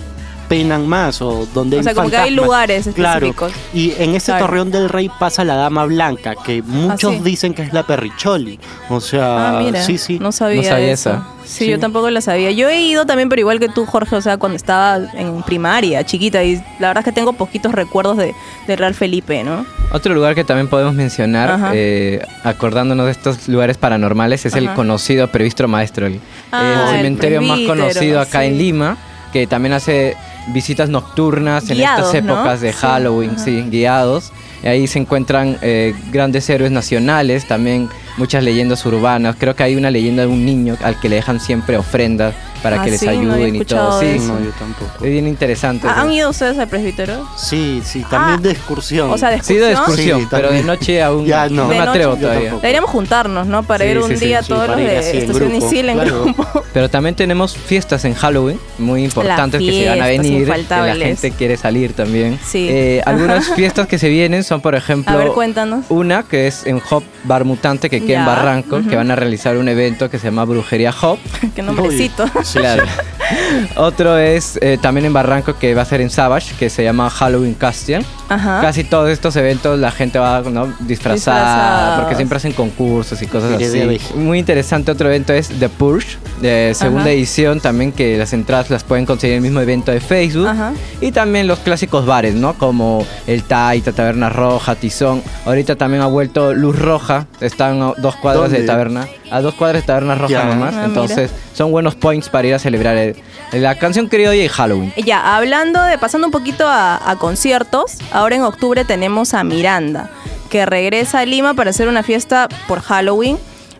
penan 0.51 0.89
más 0.89 1.23
o 1.23 1.47
donde 1.55 1.79
O 1.79 1.83
sea, 1.85 1.95
como 1.95 2.11
que 2.11 2.17
hay 2.17 2.33
lugares 2.33 2.91
Claro, 2.93 3.29
específicos. 3.29 3.53
y 3.73 3.93
en 4.03 4.17
ese 4.17 4.33
Claro. 4.33 4.47
Torreón 4.47 4.73
del 4.73 4.89
Rey 4.89 5.09
pasa 5.21 5.45
la 5.45 5.55
Dama 5.55 5.85
Blanca, 5.85 6.35
que 6.45 6.61
muchos 6.63 7.15
sí? 7.15 7.21
dicen 7.23 7.55
que 7.55 7.63
es 7.63 7.73
la 7.73 7.85
Perricholi. 7.87 8.59
O 8.89 9.01
sea, 9.01 9.59
Ah, 9.59 9.61
mira. 9.63 9.81
sí, 9.85 9.97
sí. 9.97 10.19
No 10.19 10.33
sabía, 10.33 10.63
No 10.63 10.69
sabía 10.69 10.91
eso. 10.91 11.11
esa. 11.11 11.27
Sí, 11.45 11.65
Sí. 11.67 11.71
yo 11.71 11.79
tampoco 11.79 12.11
lo 12.11 12.21
sabía. 12.21 12.51
Yo 12.51 12.69
he 12.69 12.81
ido 12.81 13.07
también, 13.07 13.29
pero 13.29 13.39
igual 13.41 13.61
que 13.61 13.69
tú, 13.69 13.87
Jorge, 13.87 14.17
o 14.17 14.21
sea, 14.21 14.39
cuando 14.39 14.57
estaba 14.57 14.99
en 15.15 15.43
primaria, 15.45 16.05
chiquita, 16.05 16.43
y 16.43 16.57
la 16.81 16.89
verdad 16.89 16.99
es 16.99 17.05
que 17.05 17.13
tengo 17.13 17.33
poquitos 17.33 17.73
recuerdos 17.73 18.17
de, 18.17 18.35
de 18.67 18.77
Real 18.77 18.95
Felipe, 18.95 19.45
¿no? 19.45 19.65
Otro 19.93 20.15
lugar 20.15 20.35
que 20.35 20.43
también 20.43 20.67
podemos 20.69 20.95
mencionar, 20.95 21.71
eh, 21.75 22.23
acordándonos 22.43 23.07
de 23.07 23.13
estos 23.13 23.49
lugares 23.49 23.77
paranormales, 23.79 24.47
es 24.47 24.55
el 24.55 24.69
conocido 24.75 25.29
Previstro 25.29 25.69
Maestro, 25.69 26.07
el, 26.09 26.21
Ah, 26.51 26.63
el 26.63 26.91
el 26.91 26.97
cementerio 26.97 27.43
más 27.43 27.61
conocido 27.61 28.21
acá 28.21 28.41
sí. 28.41 28.47
en 28.49 28.59
Lima, 28.59 28.97
que 29.33 29.47
también 29.47 29.73
hace 29.75 30.17
visitas 30.53 30.89
nocturnas 30.89 31.69
Guiados, 31.69 32.15
en 32.15 32.17
estas 32.17 32.25
¿no? 32.25 32.35
épocas 32.35 32.61
de 32.61 32.73
Halloween, 32.73 33.39
sí, 33.39 33.63
guiados. 33.69 34.33
Ahí 34.63 34.87
se 34.87 34.99
encuentran 34.99 35.59
eh, 35.63 35.95
grandes 36.13 36.49
héroes 36.51 36.71
nacionales, 36.71 37.49
también 37.49 37.89
muchas 38.19 38.45
leyendas 38.45 38.85
urbanas. 38.85 39.37
Creo 39.39 39.57
que 39.57 39.63
hay 39.63 39.77
una 39.77 39.91
leyenda 39.91 40.23
de 40.23 40.29
un 40.29 40.45
niño 40.45 40.77
al 40.83 41.01
que 41.01 41.09
le 41.09 41.17
dejan 41.17 41.41
siempre 41.41 41.79
ofrendas 41.79 42.35
para 42.63 42.81
Ah, 42.81 42.85
que 42.85 42.91
les 42.93 43.01
sí, 43.01 43.07
no 43.07 43.13
había 43.13 43.23
ayuden 43.47 43.57
y 43.57 43.65
todo. 43.65 44.01
Sí. 44.01 44.19
No, 44.21 44.41
yo 44.41 44.51
tampoco. 44.59 45.05
es 45.05 45.11
bien 45.11 45.27
interesante. 45.27 45.87
Ah, 45.89 45.95
¿no? 45.97 46.03
¿Han 46.03 46.13
ido 46.13 46.31
ustedes 46.31 46.59
al 46.59 46.69
presbítero? 46.69 47.27
Sí, 47.37 47.83
sí, 47.85 48.05
también 48.09 48.39
Ah, 48.39 48.43
de 48.43 48.51
excursión. 48.53 49.11
O 49.11 49.19
sea, 49.19 49.31
de 49.31 49.43
Sí, 49.43 49.55
de 49.55 49.73
excursión. 49.73 50.21
excursión, 50.21 50.21
Sí, 50.23 50.27
pero 50.31 50.53
de 50.53 50.63
noche 50.63 51.03
aún 51.03 51.25
Ya, 51.27 51.49
no. 51.49 51.67
me 51.67 51.75
De 51.75 51.81
atrevo 51.81 52.17
todavía. 52.17 52.41
tampoco. 52.43 52.61
Deberíamos 52.63 52.91
juntarnos, 52.91 53.47
¿no? 53.47 53.63
Para 53.63 53.85
Sí, 53.85 53.91
ir 53.91 53.99
un 53.99 54.17
día 54.19 54.43
sí, 54.43 54.49
todos 54.49 54.69
los 54.69 54.77
de 54.77 54.99
Estación 54.99 55.51
grupo, 55.51 55.67
Isil 55.67 55.89
en 55.89 55.95
claro. 55.99 56.25
grupo. 56.25 56.65
Pero 56.73 56.89
también 56.89 57.15
tenemos 57.15 57.57
fiestas 57.57 58.05
en 58.05 58.15
Halloween 58.15 58.59
muy 58.79 59.05
importantes 59.05 59.61
que 59.61 59.73
se 59.73 59.89
van 59.89 60.03
a 60.03 60.07
venir, 60.07 60.45
que 60.45 60.67
la 60.77 60.95
gente 60.95 61.31
quiere 61.33 61.57
salir 61.57 61.93
también. 61.95 62.39
Sí. 62.45 62.67
Eh, 62.71 63.03
algunas 63.07 63.49
fiestas 63.55 63.87
que 63.87 63.99
se 63.99 64.09
vienen 64.09 64.45
son, 64.45 64.61
por 64.61 64.75
ejemplo, 64.75 65.13
A 65.13 65.17
ver, 65.17 65.29
cuéntanos. 65.29 65.85
una 65.89 66.23
que 66.23 66.47
es 66.47 66.67
en 66.67 66.81
Hop 66.91 67.03
Bar 67.25 67.45
Mutante, 67.45 67.91
que 67.91 68.05
queda 68.05 68.21
en 68.21 68.27
Barranco, 68.27 68.81
que 68.89 68.97
van 68.97 69.11
a 69.11 69.17
realizar 69.17 69.57
un 69.57 69.69
evento 69.69 70.09
que 70.11 70.19
se 70.19 70.27
llama 70.27 70.45
Brujería 70.45 70.95
Hop. 71.03 71.19
Qué 71.55 71.63
nombrecito. 71.63 72.25
Claro. 72.59 72.85
Otro 73.77 74.19
es 74.19 74.59
eh, 74.61 74.79
también 74.81 75.07
en 75.07 75.13
Barranco 75.13 75.59
que 75.59 75.75
va 75.75 75.83
a 75.83 75.85
ser 75.85 76.01
en 76.01 76.11
Savage, 76.11 76.55
que 76.59 76.71
se 76.71 76.83
llama 76.83 77.09
Halloween 77.11 77.55
Castian. 77.55 78.05
Ajá. 78.31 78.61
Casi 78.63 78.85
todos 78.85 79.11
estos 79.11 79.37
eventos 79.37 79.79
la 79.79 79.91
gente 79.91 80.19
va 80.19 80.41
¿no? 80.43 80.73
disfrazada, 80.81 81.15
Disfrazados. 81.41 82.01
porque 82.01 82.15
siempre 82.17 82.37
hacen 82.39 82.53
concursos 82.53 83.21
y 83.21 83.27
cosas 83.27 83.59
Sí, 83.59 83.65
así. 83.65 83.99
Muy 84.15 84.39
interesante 84.39 84.91
otro 84.93 85.09
evento 85.09 85.33
es 85.33 85.49
The 85.49 85.69
Purge, 85.69 86.17
de 86.41 86.73
segunda 86.75 87.03
Ajá. 87.03 87.11
edición 87.11 87.61
también, 87.61 87.93
que 87.93 88.17
las 88.17 88.33
entradas 88.33 88.71
las 88.71 88.85
pueden 88.85 89.05
conseguir 89.05 89.35
en 89.35 89.39
el 89.39 89.43
mismo 89.43 89.61
evento 89.61 89.91
de 89.93 90.01
Facebook. 90.01 90.47
Ajá. 90.49 90.73
Y 91.01 91.13
también 91.13 91.47
los 91.47 91.59
clásicos 91.59 92.07
bares, 92.07 92.35
¿no? 92.35 92.55
Como 92.55 93.05
el 93.27 93.43
Taita, 93.43 93.93
Taberna 93.93 94.29
Roja, 94.31 94.77
Tizón. 94.77 95.23
Ahorita 95.45 95.77
también 95.77 96.03
ha 96.03 96.07
vuelto 96.07 96.55
Luz 96.55 96.79
Roja, 96.79 97.27
están 97.41 97.83
a 97.83 97.93
dos 97.99 98.17
cuadras 98.17 98.51
de. 98.53 98.63
Taberna. 98.63 99.09
A 99.33 99.41
dos 99.41 99.55
cuadras 99.55 99.83
de 99.83 99.87
Taberna 99.87 100.15
Roja 100.15 100.29
Ya. 100.33 100.45
nomás. 100.45 100.75
Ah, 100.77 100.85
Entonces 100.87 101.31
son 101.55 101.71
buenos 101.73 101.95
points 101.95 102.29
para 102.29 102.49
ir 102.49 102.55
a 102.55 102.59
celebrar 102.59 102.97
el- 102.97 103.17
la 103.53 103.75
canción 103.77 104.07
criolla 104.09 104.43
y 104.45 104.49
Halloween. 104.49 104.93
Ya, 105.05 105.37
hablando 105.37 105.83
de, 105.83 105.99
pasando 105.99 106.27
un 106.27 106.31
poquito 106.33 106.67
a, 106.69 107.11
a 107.11 107.17
conciertos, 107.17 107.99
ahora 108.21 108.37
en 108.37 108.43
octubre 108.43 108.85
tenemos 108.85 109.33
a 109.33 109.43
Miranda, 109.45 110.11
que 110.51 110.67
regresa 110.67 111.21
a 111.21 111.25
Lima 111.25 111.55
para 111.55 111.71
hacer 111.71 111.89
una 111.89 112.03
fiesta 112.03 112.49
por 112.69 112.81
Halloween. 112.81 113.39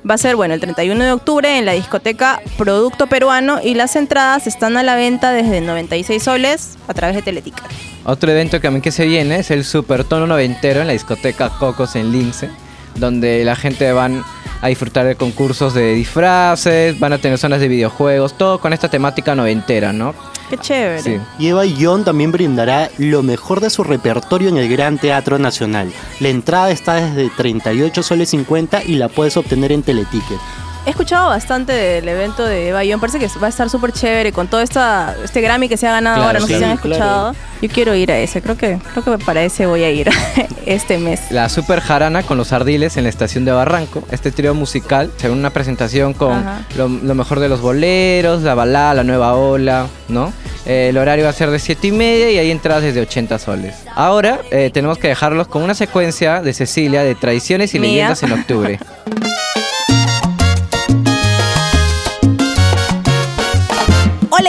Va 0.09 0.15
a 0.15 0.19
ser, 0.19 0.35
bueno, 0.35 0.55
el 0.55 0.61
31 0.61 1.05
de 1.05 1.13
octubre 1.13 1.59
en 1.59 1.67
la 1.67 1.73
discoteca 1.73 2.41
Producto 2.57 3.07
Peruano 3.07 3.61
y 3.63 3.75
las 3.75 3.97
entradas 3.97 4.47
están 4.47 4.79
a 4.79 4.83
la 4.83 4.97
venta 4.97 5.31
desde 5.33 5.61
96 5.61 6.23
soles 6.23 6.79
a 6.89 6.95
través 6.95 7.17
de 7.17 7.23
Teletica. 7.23 7.65
Otro 8.05 8.31
evento 8.31 8.59
que 8.59 8.63
también 8.63 8.81
que 8.81 8.93
se 8.93 9.05
viene 9.05 9.41
es 9.41 9.51
el 9.51 9.63
Super 9.63 10.05
Tono 10.05 10.27
Noventero 10.27 10.81
en 10.81 10.87
la 10.87 10.95
discoteca 10.95 11.51
Cocos 11.51 11.95
en 11.97 12.11
Lince, 12.11 12.49
donde 12.95 13.45
la 13.45 13.57
gente 13.57 13.93
van 13.93 14.25
a 14.61 14.69
disfrutar 14.69 15.07
de 15.07 15.17
concursos 15.17 15.75
de 15.75 15.95
disfraces, 15.95 16.99
van 16.99 17.13
a 17.13 17.19
tener 17.19 17.39
zonas 17.39 17.61
de 17.61 17.69
videojuegos, 17.69 18.37
todo 18.37 18.61
con 18.61 18.73
esta 18.73 18.89
temática 18.89 19.35
noventera, 19.35 19.93
¿no? 19.93 20.15
Qué 20.51 20.59
chévere. 20.59 21.03
Sí. 21.03 21.19
Y 21.39 21.49
Eva 21.49 21.65
Young 21.65 22.05
también 22.05 22.33
brindará 22.33 22.91
lo 22.99 23.23
mejor 23.23 23.61
de 23.61 23.71
su 23.71 23.85
repertorio 23.85 24.49
en 24.49 24.57
el 24.57 24.69
Gran 24.69 24.99
Teatro 24.99 25.39
Nacional. 25.39 25.93
La 26.19 26.29
entrada 26.29 26.71
está 26.71 26.97
desde 26.97 27.31
38 27.31 28.03
soles 28.03 28.31
50 28.31 28.83
y 28.85 28.97
la 28.97 29.09
puedes 29.09 29.37
obtener 29.37 29.71
en 29.71 29.83
Teleticket. 29.83 30.39
He 30.87 30.91
escuchado 30.91 31.29
bastante 31.29 31.73
del 31.73 32.09
evento 32.09 32.45
de 32.45 32.69
Eva 32.69 32.83
Young, 32.85 33.01
parece 33.01 33.19
que 33.19 33.29
va 33.39 33.47
a 33.47 33.51
estar 33.51 33.69
súper 33.69 33.93
chévere 33.93 34.33
con 34.33 34.49
todo 34.49 34.61
esta, 34.61 35.15
este 35.23 35.43
Grammy 35.43 35.69
que 35.69 35.77
se 35.77 35.87
ha 35.87 35.93
ganado 35.93 36.17
Claro, 36.17 36.27
ahora, 36.29 36.41
no 36.41 36.47
sé 36.47 36.55
si 36.55 36.59
claro, 36.59 36.73
han 36.73 36.77
escuchado. 36.79 37.35
Yo 37.61 37.69
quiero 37.69 37.95
ir 37.95 38.11
a 38.11 38.19
ese, 38.19 38.41
creo 38.41 38.57
que, 38.57 38.79
creo 38.95 39.19
que 39.19 39.25
para 39.25 39.43
ese 39.43 39.67
voy 39.67 39.85
a 39.85 39.91
ir 39.91 40.09
este 40.67 40.97
mes. 40.97 41.21
La 41.31 41.51
Super 41.51 41.81
Jarana 41.81 42.23
con 42.23 42.39
los 42.39 42.53
Ardiles 42.53 42.97
en 42.97 43.05
la 43.05 43.11
estación 43.11 43.45
de 43.45 43.53
Barranco. 43.53 44.03
Este 44.11 44.33
trío 44.33 44.55
musical, 44.55 45.11
según 45.19 45.39
una 45.39 45.51
presentación 45.51 46.15
con 46.15 46.43
lo, 46.77 46.89
lo 46.89 47.15
mejor 47.15 47.41
de 47.41 47.51
los 47.51 47.61
boleros, 47.61 48.43
la 48.43 48.55
balada, 48.55 48.95
la 48.95 49.05
nueva 49.05 49.35
ola, 49.35 49.87
¿no? 50.09 50.33
Eh, 50.67 50.89
el 50.91 50.99
horario 50.99 51.25
va 51.25 51.31
a 51.31 51.35
ser 51.35 51.51
de 51.51 51.59
7 51.59 51.89
y 51.89 51.93
media 51.93 52.31
y 52.31 52.39
hay 52.39 52.51
entradas 52.51 52.83
desde 52.83 53.01
80 53.01 53.39
soles. 53.39 53.75
Ahora 53.95 54.41
eh, 54.51 54.71
tenemos 54.73 54.99
que 54.99 55.09
dejarlos 55.09 55.47
con 55.49 55.63
una 55.63 55.75
secuencia 55.75 56.41
de 56.43 56.55
Cecilia 56.55 57.03
de 57.03 57.15
tradiciones 57.15 57.75
y 57.75 57.81
Mía. 57.81 57.91
leyendas 57.91 58.23
en 58.23 58.33
octubre. 58.33 58.79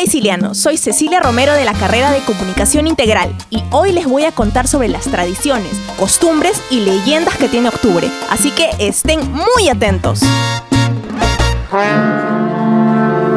Hola 0.03 0.55
soy 0.55 0.77
Cecilia 0.77 1.19
Romero 1.19 1.53
de 1.53 1.63
la 1.63 1.73
carrera 1.73 2.09
de 2.09 2.21
Comunicación 2.21 2.87
Integral 2.87 3.35
y 3.51 3.61
hoy 3.69 3.91
les 3.91 4.07
voy 4.07 4.25
a 4.25 4.31
contar 4.31 4.67
sobre 4.67 4.87
las 4.87 5.03
tradiciones, 5.03 5.71
costumbres 5.99 6.59
y 6.71 6.79
leyendas 6.79 7.37
que 7.37 7.47
tiene 7.47 7.69
octubre, 7.69 8.09
así 8.31 8.49
que 8.49 8.71
estén 8.79 9.19
muy 9.31 9.69
atentos. 9.69 10.21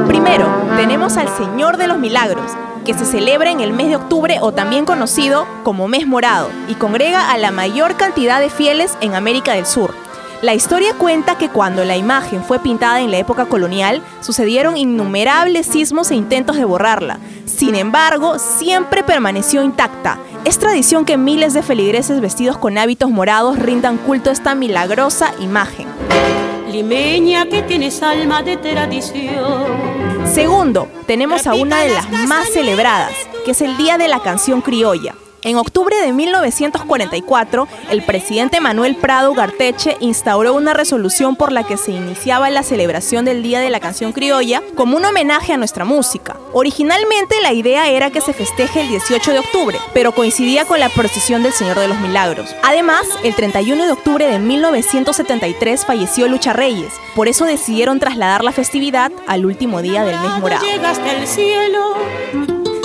Primero, 0.08 0.48
tenemos 0.76 1.18
al 1.18 1.28
Señor 1.36 1.76
de 1.76 1.86
los 1.86 1.98
Milagros, 1.98 2.50
que 2.86 2.94
se 2.94 3.04
celebra 3.04 3.50
en 3.50 3.60
el 3.60 3.74
mes 3.74 3.88
de 3.88 3.96
octubre 3.96 4.38
o 4.40 4.52
también 4.52 4.86
conocido 4.86 5.46
como 5.64 5.86
mes 5.86 6.06
morado 6.06 6.48
y 6.66 6.76
congrega 6.76 7.30
a 7.30 7.36
la 7.36 7.50
mayor 7.50 7.98
cantidad 7.98 8.40
de 8.40 8.48
fieles 8.48 8.96
en 9.02 9.14
América 9.14 9.52
del 9.52 9.66
Sur. 9.66 10.03
La 10.44 10.52
historia 10.52 10.92
cuenta 10.92 11.38
que 11.38 11.48
cuando 11.48 11.86
la 11.86 11.96
imagen 11.96 12.44
fue 12.44 12.58
pintada 12.58 13.00
en 13.00 13.10
la 13.10 13.16
época 13.16 13.46
colonial, 13.46 14.02
sucedieron 14.20 14.76
innumerables 14.76 15.66
sismos 15.66 16.10
e 16.10 16.16
intentos 16.16 16.56
de 16.56 16.66
borrarla. 16.66 17.18
Sin 17.46 17.74
embargo, 17.74 18.38
siempre 18.38 19.02
permaneció 19.02 19.62
intacta. 19.62 20.18
Es 20.44 20.58
tradición 20.58 21.06
que 21.06 21.16
miles 21.16 21.54
de 21.54 21.62
feligreses 21.62 22.20
vestidos 22.20 22.58
con 22.58 22.76
hábitos 22.76 23.08
morados 23.08 23.58
rindan 23.58 23.96
culto 23.96 24.28
a 24.28 24.34
esta 24.34 24.54
milagrosa 24.54 25.32
imagen. 25.40 25.86
Limeña 26.70 27.46
que 27.46 27.62
tienes 27.62 28.02
alma 28.02 28.42
de 28.42 28.58
tradición. 28.58 29.64
Segundo, 30.30 30.88
tenemos 31.06 31.46
a 31.46 31.54
una 31.54 31.80
de 31.80 31.94
las 31.94 32.10
más 32.28 32.50
celebradas, 32.50 33.14
que 33.46 33.52
es 33.52 33.62
el 33.62 33.78
Día 33.78 33.96
de 33.96 34.08
la 34.08 34.20
Canción 34.20 34.60
Criolla. 34.60 35.14
En 35.44 35.58
octubre 35.58 35.94
de 36.00 36.10
1944, 36.10 37.68
el 37.90 38.02
presidente 38.02 38.62
Manuel 38.62 38.96
Prado 38.96 39.34
Garteche 39.34 39.98
instauró 40.00 40.54
una 40.54 40.72
resolución 40.72 41.36
por 41.36 41.52
la 41.52 41.64
que 41.64 41.76
se 41.76 41.92
iniciaba 41.92 42.48
la 42.48 42.62
celebración 42.62 43.26
del 43.26 43.42
Día 43.42 43.60
de 43.60 43.68
la 43.68 43.78
Canción 43.78 44.12
Criolla 44.12 44.62
como 44.74 44.96
un 44.96 45.04
homenaje 45.04 45.52
a 45.52 45.58
nuestra 45.58 45.84
música. 45.84 46.38
Originalmente 46.54 47.42
la 47.42 47.52
idea 47.52 47.90
era 47.90 48.08
que 48.08 48.22
se 48.22 48.32
festeje 48.32 48.80
el 48.80 48.88
18 48.88 49.32
de 49.32 49.38
octubre, 49.40 49.78
pero 49.92 50.12
coincidía 50.12 50.64
con 50.64 50.80
la 50.80 50.88
procesión 50.88 51.42
del 51.42 51.52
Señor 51.52 51.78
de 51.78 51.88
los 51.88 52.00
Milagros. 52.00 52.56
Además, 52.62 53.02
el 53.22 53.34
31 53.34 53.84
de 53.84 53.92
octubre 53.92 54.26
de 54.26 54.38
1973 54.38 55.84
falleció 55.84 56.26
Lucha 56.26 56.54
Reyes, 56.54 56.94
por 57.14 57.28
eso 57.28 57.44
decidieron 57.44 58.00
trasladar 58.00 58.42
la 58.44 58.52
festividad 58.52 59.12
al 59.26 59.44
último 59.44 59.82
día 59.82 60.04
del 60.04 60.18
mes 60.20 60.38
morado. 60.40 60.64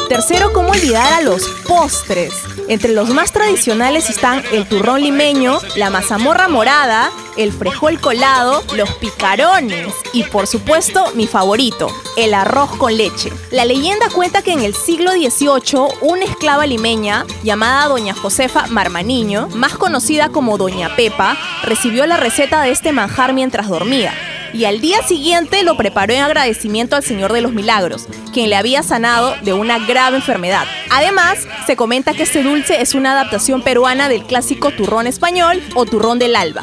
Tercero, 0.09 0.51
¿cómo 0.51 0.71
olvidar 0.71 1.13
a 1.13 1.21
los 1.21 1.47
postres? 1.67 2.33
Entre 2.69 2.93
los 2.93 3.09
más 3.09 3.31
tradicionales 3.31 4.11
están 4.11 4.43
el 4.51 4.67
turrón 4.67 5.01
limeño, 5.01 5.57
la 5.75 5.89
mazamorra 5.89 6.47
morada, 6.47 7.09
el 7.35 7.51
frejol 7.51 7.99
colado, 7.99 8.63
los 8.75 8.91
picarones 8.97 9.91
y 10.13 10.21
por 10.21 10.45
supuesto 10.45 11.11
mi 11.15 11.25
favorito, 11.25 11.91
el 12.15 12.35
arroz 12.35 12.69
con 12.77 12.95
leche. 12.95 13.33
La 13.49 13.65
leyenda 13.65 14.07
cuenta 14.13 14.43
que 14.43 14.53
en 14.53 14.59
el 14.59 14.75
siglo 14.75 15.13
XVIII 15.13 15.97
una 16.01 16.25
esclava 16.25 16.67
limeña 16.67 17.25
llamada 17.43 17.87
Doña 17.87 18.13
Josefa 18.13 18.67
Marmaniño, 18.67 19.47
más 19.47 19.75
conocida 19.75 20.29
como 20.29 20.59
Doña 20.59 20.95
Pepa, 20.95 21.35
recibió 21.63 22.05
la 22.05 22.17
receta 22.17 22.61
de 22.61 22.69
este 22.69 22.91
manjar 22.91 23.33
mientras 23.33 23.67
dormía 23.67 24.13
y 24.53 24.65
al 24.65 24.81
día 24.81 25.01
siguiente 25.03 25.63
lo 25.63 25.77
preparó 25.77 26.13
en 26.13 26.21
agradecimiento 26.21 26.95
al 26.95 27.03
Señor 27.03 27.33
de 27.33 27.41
los 27.41 27.53
Milagros, 27.53 28.07
quien 28.33 28.49
le 28.49 28.55
había 28.55 28.83
sanado 28.83 29.35
de 29.41 29.53
una 29.53 29.79
grave 29.79 30.17
enfermedad. 30.17 30.65
Además, 30.89 31.47
se 31.65 31.75
comenta 31.75 32.13
que 32.13 32.23
este 32.23 32.43
dulce 32.43 32.81
es 32.81 32.93
una 32.95 33.11
adaptación 33.13 33.61
peruana 33.61 34.09
del 34.09 34.23
clásico 34.23 34.71
turrón 34.71 35.07
español 35.07 35.61
o 35.75 35.85
turrón 35.85 36.19
del 36.19 36.35
alba. 36.35 36.61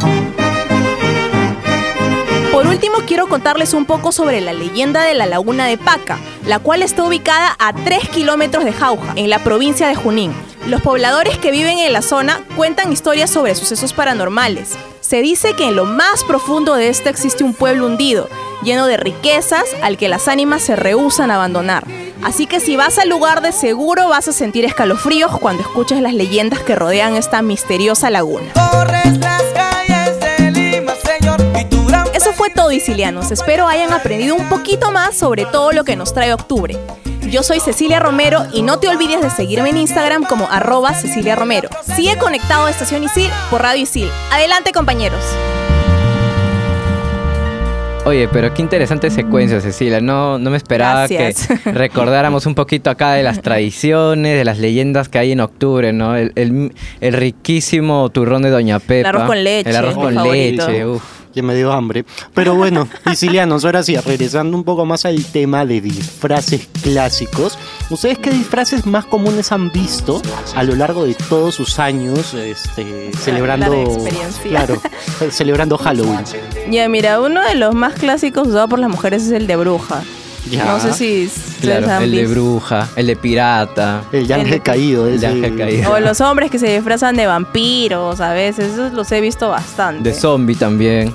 Por 2.52 2.66
último, 2.66 2.96
quiero 3.06 3.28
contarles 3.28 3.74
un 3.74 3.84
poco 3.84 4.12
sobre 4.12 4.40
la 4.40 4.54
leyenda 4.54 5.02
de 5.02 5.12
la 5.12 5.26
laguna 5.26 5.66
de 5.66 5.76
Paca, 5.76 6.18
la 6.46 6.58
cual 6.58 6.82
está 6.82 7.04
ubicada 7.04 7.54
a 7.58 7.74
3 7.74 8.08
kilómetros 8.08 8.64
de 8.64 8.72
Jauja, 8.72 9.12
en 9.16 9.28
la 9.28 9.44
provincia 9.44 9.88
de 9.88 9.94
Junín. 9.94 10.32
Los 10.66 10.80
pobladores 10.80 11.36
que 11.36 11.50
viven 11.50 11.78
en 11.78 11.92
la 11.92 12.00
zona 12.00 12.40
cuentan 12.56 12.92
historias 12.92 13.30
sobre 13.30 13.54
sucesos 13.54 13.92
paranormales. 13.92 14.76
Se 15.06 15.22
dice 15.22 15.54
que 15.54 15.68
en 15.68 15.76
lo 15.76 15.84
más 15.84 16.24
profundo 16.24 16.74
de 16.74 16.88
esta 16.88 17.10
existe 17.10 17.44
un 17.44 17.54
pueblo 17.54 17.86
hundido, 17.86 18.28
lleno 18.64 18.88
de 18.88 18.96
riquezas 18.96 19.62
al 19.80 19.98
que 19.98 20.08
las 20.08 20.26
ánimas 20.26 20.62
se 20.62 20.74
rehúsan 20.74 21.30
a 21.30 21.36
abandonar. 21.36 21.86
Así 22.24 22.48
que 22.48 22.58
si 22.58 22.74
vas 22.74 22.98
al 22.98 23.08
lugar 23.08 23.40
de 23.40 23.52
seguro 23.52 24.08
vas 24.08 24.26
a 24.26 24.32
sentir 24.32 24.64
escalofríos 24.64 25.38
cuando 25.38 25.62
escuches 25.62 26.00
las 26.00 26.12
leyendas 26.12 26.58
que 26.58 26.74
rodean 26.74 27.14
esta 27.14 27.40
misteriosa 27.40 28.10
laguna. 28.10 28.46
Eso 32.12 32.32
fue 32.32 32.50
todo, 32.50 32.72
Isilianos. 32.72 33.30
Espero 33.30 33.68
hayan 33.68 33.92
aprendido 33.92 34.34
un 34.34 34.48
poquito 34.48 34.90
más 34.90 35.16
sobre 35.16 35.46
todo 35.46 35.70
lo 35.70 35.84
que 35.84 35.94
nos 35.94 36.14
trae 36.14 36.32
octubre. 36.32 36.76
Yo 37.30 37.42
soy 37.42 37.60
Cecilia 37.60 37.98
Romero 38.00 38.44
y 38.52 38.62
no 38.62 38.78
te 38.78 38.88
olvides 38.88 39.20
de 39.20 39.30
seguirme 39.30 39.70
en 39.70 39.76
Instagram 39.78 40.24
como 40.24 40.48
arroba 40.48 40.94
Cecilia 40.94 41.34
Romero. 41.34 41.68
Sigue 41.96 42.16
conectado 42.18 42.66
a 42.66 42.70
Estación 42.70 43.02
Isil 43.04 43.30
por 43.50 43.62
Radio 43.62 43.82
Isil. 43.82 44.08
Adelante 44.30 44.72
compañeros. 44.72 45.20
Oye, 48.04 48.28
pero 48.28 48.54
qué 48.54 48.62
interesante 48.62 49.10
secuencia, 49.10 49.60
Cecilia. 49.60 50.00
No, 50.00 50.38
no 50.38 50.50
me 50.50 50.56
esperaba 50.56 51.08
Gracias. 51.08 51.48
que 51.64 51.72
recordáramos 51.72 52.46
un 52.46 52.54
poquito 52.54 52.88
acá 52.88 53.14
de 53.14 53.24
las 53.24 53.42
tradiciones, 53.42 54.38
de 54.38 54.44
las 54.44 54.58
leyendas 54.58 55.08
que 55.08 55.18
hay 55.18 55.32
en 55.32 55.40
octubre, 55.40 55.92
¿no? 55.92 56.14
El, 56.14 56.30
el- 56.36 56.72
el 57.00 57.12
riquísimo 57.14 58.08
turrón 58.10 58.42
de 58.42 58.50
Doña 58.50 58.78
Pepa. 58.78 59.08
arroz 59.08 59.24
con 59.24 59.42
leche, 59.42 59.70
El 59.70 59.76
arroz 59.76 59.94
con 59.96 60.14
leche, 60.22 60.86
uf. 60.86 61.02
Ya 61.36 61.42
me 61.42 61.54
dio 61.54 61.70
hambre. 61.70 62.06
Pero 62.32 62.54
bueno, 62.54 62.88
sicilianos, 63.10 63.66
ahora 63.66 63.82
sí, 63.82 63.94
regresando 63.94 64.56
un 64.56 64.64
poco 64.64 64.86
más 64.86 65.04
al 65.04 65.22
tema 65.22 65.66
de 65.66 65.82
disfraces 65.82 66.66
clásicos. 66.82 67.58
¿Ustedes 67.90 68.16
qué 68.16 68.30
disfraces 68.30 68.86
más 68.86 69.04
comunes 69.04 69.52
han 69.52 69.70
visto 69.70 70.22
a 70.54 70.62
lo 70.62 70.74
largo 70.74 71.04
de 71.04 71.12
todos 71.12 71.54
sus 71.54 71.78
años 71.78 72.32
este, 72.32 73.12
celebrando, 73.12 73.98
claro, 74.44 74.80
celebrando 75.30 75.76
Halloween? 75.84 76.24
Ya, 76.70 76.88
mira, 76.88 77.20
uno 77.20 77.42
de 77.42 77.54
los 77.54 77.74
más 77.74 77.92
clásicos 77.92 78.48
usado 78.48 78.68
por 78.70 78.78
las 78.78 78.88
mujeres 78.88 79.24
es 79.24 79.32
el 79.32 79.46
de 79.46 79.56
bruja. 79.56 80.04
Ya. 80.50 80.64
No 80.64 80.78
sé 80.80 80.92
si 80.92 81.30
Claro, 81.60 81.90
han 81.90 82.02
el 82.04 82.10
de 82.12 82.26
bruja, 82.26 82.88
el 82.96 83.06
de 83.08 83.16
pirata. 83.16 84.04
El 84.12 84.26
de 84.26 84.34
ángel 84.34 84.54
El- 84.54 84.62
caído. 84.62 85.08
el 85.08 85.24
ángel 85.24 85.56
caído. 85.56 85.90
O 85.92 85.98
los 86.00 86.20
hombres 86.20 86.50
que 86.50 86.58
se 86.58 86.72
disfrazan 86.74 87.16
de 87.16 87.26
vampiros 87.26 88.20
a 88.20 88.32
veces, 88.32 88.72
esos 88.74 88.92
los 88.92 89.10
he 89.12 89.20
visto 89.20 89.48
bastante. 89.48 90.08
De 90.10 90.14
zombie 90.14 90.54
también. 90.56 91.12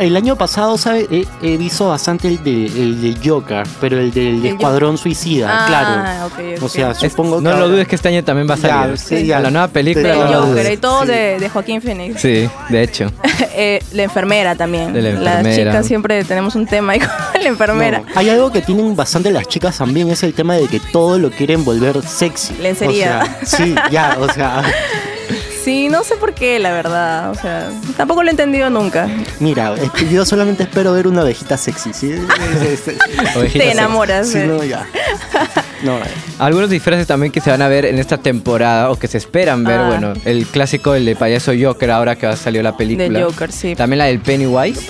El 0.00 0.16
año 0.16 0.36
pasado, 0.36 0.76
¿sabe? 0.78 1.06
He, 1.10 1.26
he 1.42 1.56
visto 1.56 1.88
bastante 1.88 2.28
el 2.28 2.42
de, 2.42 2.66
el 2.66 3.00
de 3.00 3.28
Joker, 3.28 3.64
pero 3.80 3.98
el 3.98 4.12
del 4.12 4.38
El 4.40 4.46
Escuadrón 4.46 4.98
Suicida, 4.98 5.48
Ah, 5.50 5.66
claro. 5.66 6.26
ok, 6.26 6.32
ok. 6.58 6.62
O 6.64 6.68
sea, 6.68 6.90
Es- 6.92 6.98
supongo 6.98 7.40
no 7.40 7.52
que... 7.52 7.56
lo 7.58 7.68
dudes 7.68 7.88
que 7.88 7.96
este 7.96 8.08
año 8.08 8.24
también 8.24 8.48
va 8.48 8.54
a 8.54 8.56
Ya, 8.56 8.68
salir. 8.68 8.98
sí, 8.98 9.26
ya. 9.26 9.40
La 9.40 9.50
nueva 9.50 9.68
película. 9.68 10.08
De 10.08 10.14
no 10.16 10.26
Joker 10.26 10.46
dudes. 10.46 10.72
y 10.72 10.76
todo 10.76 11.02
Sí. 11.02 11.08
de, 11.08 11.38
de 11.38 11.48
Joaquín 11.48 11.82
Phoenix. 11.82 12.20
Sí, 12.20 12.48
de 12.68 12.82
hecho. 12.82 13.10
Eh, 13.56 13.80
la 13.92 14.02
enfermera 14.02 14.56
también. 14.56 14.92
De 14.92 15.00
la 15.00 15.10
Las 15.12 15.36
enfermera. 15.36 15.70
chicas 15.70 15.86
siempre 15.86 16.24
tenemos 16.24 16.56
un 16.56 16.66
tema 16.66 16.94
ahí 16.94 16.98
con 16.98 17.08
la 17.40 17.48
enfermera. 17.48 17.98
No, 18.00 18.06
Hay 18.16 18.28
algo 18.28 18.50
que 18.50 18.60
tienen 18.62 18.96
bastante 18.96 19.30
las 19.30 19.46
chicas 19.46 19.78
también, 19.78 20.10
es 20.10 20.24
el 20.24 20.34
tema 20.34 20.56
de 20.56 20.66
que 20.66 20.80
todo 20.80 21.20
lo 21.20 21.30
quieren 21.30 21.64
volver 21.64 22.02
sexy. 22.02 22.54
Lencería. 22.60 23.22
O 23.42 23.46
sea, 23.46 23.58
sí, 23.64 23.74
ya, 23.92 24.16
o 24.18 24.28
sea, 24.32 24.60
Sí, 25.64 25.88
no 25.88 26.04
sé 26.04 26.16
por 26.16 26.34
qué, 26.34 26.58
la 26.58 26.72
verdad. 26.72 27.30
O 27.30 27.34
sea, 27.34 27.70
tampoco 27.96 28.22
lo 28.22 28.28
he 28.28 28.32
entendido 28.32 28.68
nunca. 28.68 29.08
mira, 29.40 29.74
yo 30.10 30.26
solamente 30.26 30.64
espero 30.64 30.92
ver 30.92 31.06
una 31.06 31.22
ovejita 31.22 31.56
sexy, 31.56 31.94
¿sí? 31.94 32.14
Te 33.52 33.70
enamoras. 33.70 34.28
sí, 34.28 34.38
eh. 34.38 34.46
no, 34.46 34.62
ya. 34.62 34.86
No, 35.82 35.98
Algunos 36.38 36.70
disfraces 36.70 37.06
también 37.06 37.30
que 37.32 37.40
se 37.40 37.50
van 37.50 37.60
a 37.62 37.68
ver 37.68 37.84
en 37.84 37.98
esta 37.98 38.18
temporada 38.18 38.90
o 38.90 38.98
que 38.98 39.06
se 39.08 39.18
esperan 39.18 39.64
ver, 39.64 39.78
Ah. 39.80 39.86
bueno, 39.88 40.12
el 40.24 40.46
clásico, 40.46 40.94
el 40.94 41.04
de 41.04 41.16
payaso 41.16 41.52
Joker, 41.60 41.90
ahora 41.90 42.16
que 42.16 42.34
salió 42.36 42.62
la 42.62 42.76
película. 42.76 43.18
De 43.18 43.24
Joker, 43.24 43.52
sí. 43.52 43.74
También 43.74 43.98
la 43.98 44.04
del 44.06 44.20
Pennywise. 44.20 44.80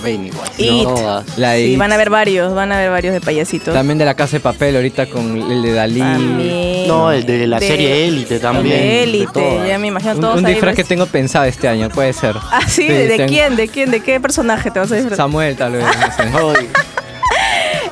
It. 0.58 0.88
La 1.36 1.52
de 1.52 1.64
Sí, 1.66 1.72
It. 1.72 1.78
van 1.78 1.92
a 1.92 1.96
ver 1.96 2.10
varios, 2.10 2.54
van 2.54 2.70
a 2.72 2.78
ver 2.78 2.90
varios 2.90 3.14
de 3.14 3.20
payasitos. 3.20 3.74
También 3.74 3.98
de 3.98 4.04
la 4.04 4.14
casa 4.14 4.36
de 4.36 4.40
papel, 4.40 4.76
ahorita 4.76 5.06
con 5.06 5.36
el 5.50 5.62
de 5.62 5.72
Dalí. 5.72 5.98
También. 6.00 6.88
No, 6.88 7.10
el 7.10 7.24
de 7.26 7.46
la 7.46 7.58
De- 7.58 7.66
serie 7.66 8.06
Élite 8.06 8.38
también. 8.38 8.76
El 8.76 8.82
de 8.82 9.02
Élite, 9.04 9.60
ya 9.68 9.78
me 9.78 9.88
imagino 9.88 10.14
Un, 10.14 10.20
todos 10.20 10.38
un 10.38 10.46
ahí 10.46 10.52
disfraz 10.54 10.74
que 10.76 10.84
tengo 10.84 11.06
pensado 11.06 11.44
este 11.46 11.66
año, 11.68 11.88
puede 11.88 12.12
ser. 12.12 12.36
Ah, 12.50 12.60
sí, 12.68 12.86
¿de, 12.86 13.08
de 13.08 13.16
tengo- 13.16 13.28
quién? 13.28 13.56
¿De 13.56 13.68
quién? 13.68 13.90
¿De 13.90 14.00
qué 14.00 14.20
personaje 14.20 14.70
te 14.70 14.78
vas 14.78 14.90
a 14.92 14.94
disfrazar? 14.96 15.16
Samuel, 15.26 15.56
tal 15.56 15.72
vez. 15.72 15.84
No 16.32 16.52
sé. 16.54 16.68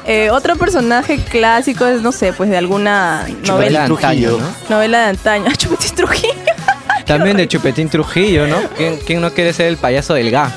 Eh, 0.06 0.30
otro 0.30 0.56
personaje 0.56 1.18
clásico 1.18 1.86
es, 1.86 2.02
no 2.02 2.10
sé, 2.12 2.32
pues 2.32 2.50
de 2.50 2.56
alguna 2.56 3.26
Novela 3.46 3.46
novela, 3.46 3.78
de 3.80 3.86
antaño, 3.86 4.28
Trujillo. 4.30 4.38
¿no? 4.38 4.74
novela 4.76 4.98
de 5.02 5.06
antaño. 5.10 5.44
Ah, 5.50 5.56
Chupetín 5.56 5.94
Trujillo. 5.94 6.32
También 7.06 7.36
de 7.36 7.48
Chupetín 7.48 7.88
Trujillo, 7.88 8.46
¿no? 8.46 8.56
¿Quién, 8.76 8.98
quién 9.06 9.20
no 9.20 9.32
quiere 9.32 9.52
ser 9.52 9.66
el 9.66 9.76
payaso 9.76 10.14
del 10.14 10.30
GA? 10.30 10.50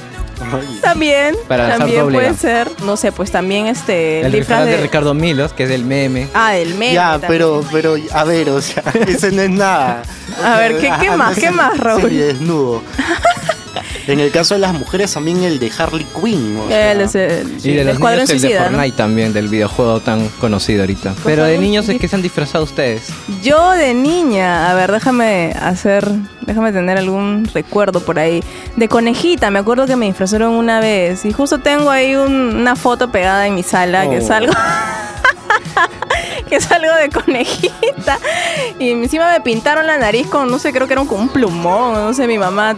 También, 0.81 1.35
Para 1.47 1.77
también 1.77 2.01
doble 2.01 2.17
puede 2.17 2.33
ser. 2.35 2.69
No 2.83 2.97
sé, 2.97 3.11
pues 3.13 3.31
también 3.31 3.67
este 3.67 4.21
El 4.21 4.31
disfraz 4.33 4.65
de 4.65 4.77
Ricardo 4.77 5.13
Milos, 5.13 5.53
que 5.53 5.63
es 5.63 5.69
del 5.69 5.85
meme. 5.85 6.27
Ah, 6.33 6.57
el 6.57 6.73
meme. 6.75 6.93
Ya, 6.93 7.11
también. 7.11 7.31
pero, 7.31 7.63
pero, 7.71 7.95
a 8.13 8.23
ver, 8.25 8.49
o 8.49 8.61
sea, 8.61 8.83
ese 9.07 9.31
no 9.31 9.41
es 9.43 9.49
nada. 9.49 10.03
A 10.43 10.57
ver, 10.57 10.73
¿qué- 10.77 10.91
qué 10.99 11.07
ah, 11.09 11.15
más? 11.17 11.37
¿Qué 11.37 11.51
más, 11.51 11.77
Raúl? 11.77 12.01
semidesnudo. 12.01 12.83
En 14.07 14.19
el 14.19 14.31
caso 14.31 14.53
de 14.53 14.59
las 14.59 14.73
mujeres, 14.73 15.13
también 15.13 15.43
el 15.43 15.57
de 15.59 15.71
Harley 15.77 16.05
Quinn. 16.21 16.57
o 16.63 16.67
sea. 16.67 16.91
El, 16.91 17.01
ese- 17.01 17.43
Y 17.63 17.73
de 17.73 17.81
el 17.81 17.87
los 17.87 17.99
niños 17.99 18.29
el 18.29 18.41
de. 18.41 18.57
Fortnite 18.57 18.97
también, 18.97 19.33
del 19.33 19.47
videojuego 19.47 19.99
tan 19.99 20.27
conocido 20.39 20.81
ahorita. 20.81 21.13
Pero 21.23 21.43
de 21.43 21.57
niños, 21.57 21.87
¿de 21.87 21.95
dif- 21.95 21.99
qué 21.99 22.07
se 22.07 22.15
han 22.15 22.21
disfrazado 22.21 22.63
ustedes? 22.63 23.07
Yo 23.41 23.71
de 23.71 23.93
niña, 23.93 24.69
a 24.69 24.73
ver, 24.75 24.91
déjame 24.91 25.53
hacer, 25.59 26.07
déjame 26.41 26.71
tener 26.71 26.97
algún 26.97 27.49
recuerdo 27.53 27.99
por 27.99 28.19
ahí. 28.19 28.43
De 28.75 28.87
conejita, 28.87 29.49
me 29.49 29.59
acuerdo 29.59 29.85
que 29.87 29.95
me 29.95 30.05
disfrazaron 30.05 30.51
una 30.53 30.79
vez 30.79 31.25
y 31.25 31.31
justo 31.33 31.59
tengo 31.59 31.89
ahí 31.89 32.15
un- 32.15 32.55
una 32.55 32.75
foto 32.75 33.11
pegada 33.11 33.47
en 33.47 33.55
mi 33.55 33.63
sala 33.63 34.07
que 34.09 34.17
es 34.17 34.29
Oh. 34.29 34.33
algo... 34.33 34.53
que 36.49 36.55
es 36.57 36.71
algo 36.71 36.93
de 36.95 37.09
conejita. 37.09 38.19
Y 38.79 38.91
encima 38.91 39.31
me 39.31 39.41
pintaron 39.41 39.87
la 39.87 39.97
nariz 39.97 40.27
con, 40.27 40.49
no 40.49 40.59
sé, 40.59 40.71
creo 40.71 40.87
que 40.87 40.93
era 40.93 41.03
con 41.05 41.19
un 41.21 41.29
plumón, 41.29 41.93
no 41.93 42.13
sé, 42.13 42.27
mi 42.27 42.37
mamá 42.37 42.75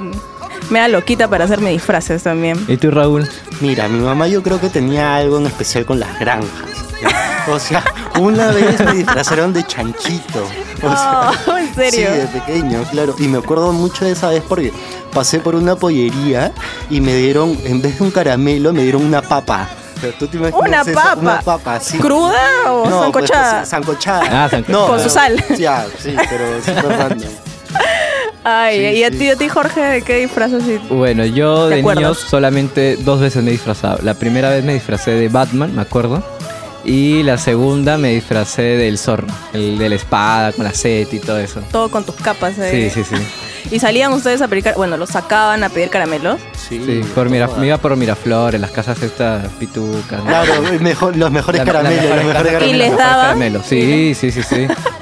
me 0.70 0.80
da 0.80 0.88
loquita 0.88 1.28
para 1.28 1.46
hacerme 1.46 1.72
disfraces 1.72 2.24
también. 2.24 2.64
¿Y 2.68 2.78
tú, 2.78 2.92
Raúl? 2.92 3.28
Mira, 3.62 3.88
mi 3.88 4.00
mamá 4.00 4.28
yo 4.28 4.44
creo 4.44 4.60
que 4.60 4.70
tenía 4.70 5.16
algo 5.16 5.38
en 5.38 5.48
especial 5.48 5.86
con 5.86 6.00
las 6.00 6.20
granjas. 6.20 6.50
O 7.50 7.60
sea, 7.60 7.84
una 8.20 8.48
vez 8.52 8.80
me 8.84 8.94
disfrazaron 8.94 9.54
de 9.54 9.64
chanchito. 9.66 10.44
O 10.84 10.90
sea, 10.90 11.32
Oh, 11.48 11.58
¿en 11.58 11.74
serio? 11.74 12.08
Sí, 12.12 12.18
de 12.20 12.28
pequeño, 12.28 12.84
claro. 12.92 13.16
Y 13.20 13.28
me 13.28 13.38
acuerdo 13.38 13.72
mucho 13.72 14.04
de 14.06 14.12
esa 14.12 14.30
vez 14.30 14.44
porque 14.48 14.74
pasé 15.14 15.40
por 15.40 15.56
una 15.56 15.76
pollería 15.76 16.52
y 16.90 17.00
me 17.02 17.16
dieron, 17.16 17.58
en 17.64 17.82
vez 17.82 17.98
de 17.98 18.04
un 18.04 18.12
caramelo, 18.12 18.74
me 18.74 18.84
dieron 18.84 19.06
una 19.06 19.22
papa. 19.22 19.70
¿tú 20.20 20.28
te 20.28 20.38
imaginas 20.38 20.62
Una 20.68 20.82
eso? 20.82 20.92
papa. 20.94 21.16
Una 21.20 21.42
papa, 21.42 21.80
sí. 21.80 21.98
¿Cruda 21.98 22.34
o 22.72 22.84
No, 22.88 22.90
pues, 22.90 23.02
sancochada? 23.30 23.58
pues, 23.60 23.70
sancochada. 23.70 24.44
Ah, 24.46 24.50
sancochada. 24.50 24.88
Con 24.88 25.00
su 25.00 25.10
sal. 25.10 25.44
Ya, 25.58 25.86
sí, 25.98 26.16
pero 26.30 26.58
súper 26.64 26.98
random. 26.98 27.30
Ay, 28.50 28.78
Sí, 28.94 29.00
y 29.00 29.04
a 29.04 29.10
sí. 29.12 29.18
ti, 29.18 29.30
a 29.30 29.36
ti, 29.36 29.50
Jorge, 29.50 29.82
¿de 29.82 30.02
qué 30.04 30.16
disfrazas? 30.20 30.64
Bueno, 30.90 31.26
yo 31.26 31.68
¿Te 31.68 31.76
de 31.76 31.80
acuerdas? 31.82 32.02
niños 32.04 32.20
solamente 32.20 32.96
dos 32.98 33.20
veces 33.20 33.44
me 33.44 33.50
he 33.50 33.54
disfrazado. 33.54 34.00
La 34.04 34.14
primera 34.14 34.50
vez 34.52 34.64
me 34.64 34.74
disfracé 34.74 35.12
de 35.12 35.28
Batman, 35.28 35.76
me 35.76 35.82
acuerdo. 35.82 36.24
Y 36.86 37.24
la 37.24 37.38
segunda 37.38 37.98
me 37.98 38.14
disfracé 38.14 38.62
del 38.62 38.98
zorro, 38.98 39.28
el 39.52 39.78
de 39.78 39.90
la 39.90 39.96
espada 39.96 40.54
con 40.54 40.64
la 40.64 40.74
set 40.74 41.14
y 41.14 41.20
todo 41.20 41.38
eso. 41.38 41.60
Todo 41.72 41.90
con 41.92 42.06
tus 42.06 42.16
capas. 42.16 42.58
eh. 42.60 42.90
Sí, 42.94 43.04
sí, 43.04 43.16
sí. 43.16 43.22
Y 43.70 43.80
salían 43.80 44.14
ustedes 44.14 44.42
a 44.42 44.48
pedir, 44.48 44.64
bueno, 44.78 44.96
los 44.96 45.10
sacaban 45.10 45.62
a 45.66 45.68
pedir 45.68 45.90
caramelos. 45.90 46.40
Sí, 46.54 46.82
Sí, 46.86 47.02
por 47.14 47.30
Mira- 47.30 47.48
todas. 47.48 47.60
me 47.60 47.68
iba 47.68 47.78
por 47.78 47.94
Miraflores, 47.98 48.62
las 48.62 48.72
casas 48.72 49.02
estas 49.04 49.46
pitucas. 49.60 50.20
¿no? 50.20 50.26
Claro, 50.26 50.54
mejor- 50.80 51.18
los 51.18 51.30
mejores 51.32 51.60
La- 51.60 51.66
la 51.66 51.72
caramelos, 51.74 52.02
mejor 52.04 52.16
los 52.16 52.26
mejores 52.28 52.52
caramelos. 52.54 52.70
Y 52.74 52.78
les 52.78 52.88
los 52.92 52.98
mejores 52.98 52.98
daban. 52.98 53.26
caramelos. 53.26 53.66
Sí, 53.66 54.16
sí, 54.16 54.32
sí, 54.32 54.42
sí. 54.44 54.68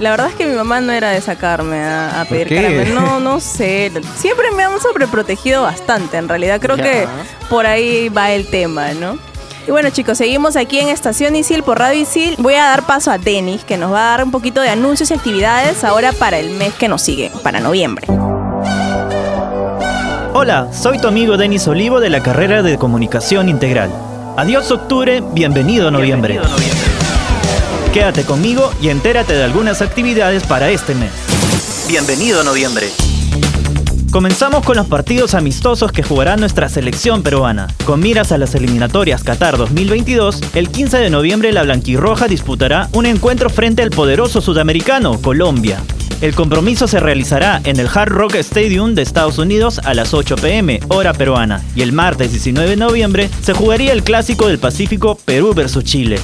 La 0.00 0.10
verdad 0.10 0.28
es 0.30 0.34
que 0.34 0.46
mi 0.46 0.56
mamá 0.56 0.80
no 0.80 0.92
era 0.92 1.10
de 1.10 1.20
sacarme 1.20 1.84
a, 1.84 2.22
a 2.22 2.24
¿Por 2.24 2.28
pedir 2.38 2.48
qué? 2.48 2.54
caramelos. 2.56 2.94
No, 2.94 3.20
no 3.20 3.38
sé. 3.38 3.92
Siempre 4.16 4.50
me 4.50 4.64
han 4.64 4.80
sobreprotegido 4.80 5.62
bastante. 5.62 6.16
En 6.16 6.26
realidad 6.28 6.58
creo 6.58 6.76
Ya. 6.76 6.82
que 6.82 7.06
por 7.50 7.66
ahí 7.66 8.08
va 8.08 8.30
el 8.32 8.46
tema, 8.48 8.94
¿no? 8.94 9.18
Y 9.68 9.70
bueno 9.70 9.90
chicos, 9.90 10.16
seguimos 10.16 10.56
aquí 10.56 10.80
en 10.80 10.88
Estación 10.88 11.36
Isil 11.36 11.62
por 11.62 11.78
Radio 11.78 12.00
Isil. 12.00 12.36
Voy 12.38 12.54
a 12.54 12.64
dar 12.64 12.86
paso 12.86 13.10
a 13.10 13.18
Denis, 13.18 13.62
que 13.62 13.76
nos 13.76 13.92
va 13.92 13.98
a 14.14 14.16
dar 14.16 14.24
un 14.24 14.30
poquito 14.30 14.62
de 14.62 14.70
anuncios 14.70 15.10
y 15.10 15.14
actividades 15.14 15.84
ahora 15.84 16.12
para 16.12 16.38
el 16.38 16.50
mes 16.52 16.72
que 16.72 16.88
nos 16.88 17.02
sigue, 17.02 17.30
para 17.42 17.60
noviembre. 17.60 18.06
Hola, 20.32 20.68
soy 20.72 20.98
tu 20.98 21.08
amigo 21.08 21.36
Denis 21.36 21.68
Olivo 21.68 22.00
de 22.00 22.08
la 22.08 22.22
carrera 22.22 22.62
de 22.62 22.78
Comunicación 22.78 23.50
Integral. 23.50 23.90
Adiós 24.38 24.70
octubre, 24.70 25.22
bienvenido 25.34 25.90
noviembre. 25.90 26.40
Quédate 27.92 28.22
conmigo 28.22 28.72
y 28.80 28.88
entérate 28.88 29.32
de 29.32 29.42
algunas 29.42 29.82
actividades 29.82 30.44
para 30.44 30.70
este 30.70 30.94
mes. 30.94 31.10
Bienvenido 31.88 32.44
noviembre. 32.44 32.86
Comenzamos 34.12 34.64
con 34.64 34.76
los 34.76 34.86
partidos 34.86 35.34
amistosos 35.34 35.90
que 35.90 36.04
jugará 36.04 36.36
nuestra 36.36 36.68
selección 36.68 37.24
peruana. 37.24 37.66
Con 37.84 37.98
miras 37.98 38.30
a 38.30 38.38
las 38.38 38.54
eliminatorias 38.54 39.24
Qatar 39.24 39.56
2022, 39.56 40.40
el 40.54 40.68
15 40.68 40.98
de 40.98 41.10
noviembre 41.10 41.50
la 41.50 41.64
Blanquirroja 41.64 42.28
disputará 42.28 42.88
un 42.92 43.06
encuentro 43.06 43.50
frente 43.50 43.82
al 43.82 43.90
poderoso 43.90 44.40
sudamericano, 44.40 45.20
Colombia. 45.20 45.82
El 46.20 46.36
compromiso 46.36 46.86
se 46.86 47.00
realizará 47.00 47.60
en 47.64 47.80
el 47.80 47.88
Hard 47.92 48.10
Rock 48.10 48.36
Stadium 48.36 48.94
de 48.94 49.02
Estados 49.02 49.38
Unidos 49.38 49.80
a 49.80 49.94
las 49.94 50.14
8 50.14 50.36
pm, 50.36 50.78
hora 50.88 51.12
peruana, 51.12 51.60
y 51.74 51.82
el 51.82 51.90
martes 51.92 52.30
19 52.30 52.70
de 52.70 52.76
noviembre 52.76 53.30
se 53.42 53.52
jugaría 53.52 53.92
el 53.92 54.04
clásico 54.04 54.46
del 54.46 54.60
Pacífico 54.60 55.16
Perú 55.24 55.54
vs 55.54 55.82
Chile. 55.82 56.20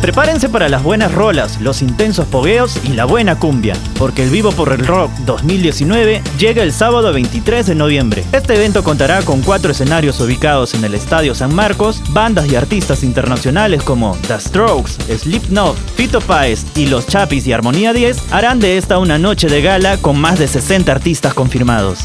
Prepárense 0.00 0.48
para 0.48 0.70
las 0.70 0.82
buenas 0.82 1.12
rolas, 1.12 1.60
los 1.60 1.82
intensos 1.82 2.26
pogueos 2.26 2.80
y 2.84 2.94
la 2.94 3.04
buena 3.04 3.38
cumbia, 3.38 3.76
porque 3.98 4.22
el 4.22 4.30
Vivo 4.30 4.50
por 4.50 4.72
el 4.72 4.86
Rock 4.86 5.10
2019 5.26 6.22
llega 6.38 6.62
el 6.62 6.72
sábado 6.72 7.12
23 7.12 7.66
de 7.66 7.74
noviembre. 7.74 8.24
Este 8.32 8.54
evento 8.54 8.82
contará 8.82 9.20
con 9.20 9.42
cuatro 9.42 9.72
escenarios 9.72 10.18
ubicados 10.20 10.72
en 10.72 10.84
el 10.84 10.94
Estadio 10.94 11.34
San 11.34 11.54
Marcos, 11.54 12.02
bandas 12.10 12.50
y 12.50 12.56
artistas 12.56 13.04
internacionales 13.04 13.82
como 13.82 14.16
The 14.26 14.40
Strokes, 14.40 14.92
Slipknot, 15.18 15.76
Fito 15.96 16.22
Páez 16.22 16.64
y 16.76 16.86
Los 16.86 17.06
Chapis 17.06 17.46
y 17.46 17.52
Armonía 17.52 17.92
10 17.92 18.32
harán 18.32 18.58
de 18.58 18.78
esta 18.78 18.98
una 18.98 19.18
noche 19.18 19.48
de 19.48 19.60
gala 19.60 19.98
con 19.98 20.18
más 20.18 20.38
de 20.38 20.48
60 20.48 20.90
artistas 20.90 21.34
confirmados. 21.34 21.98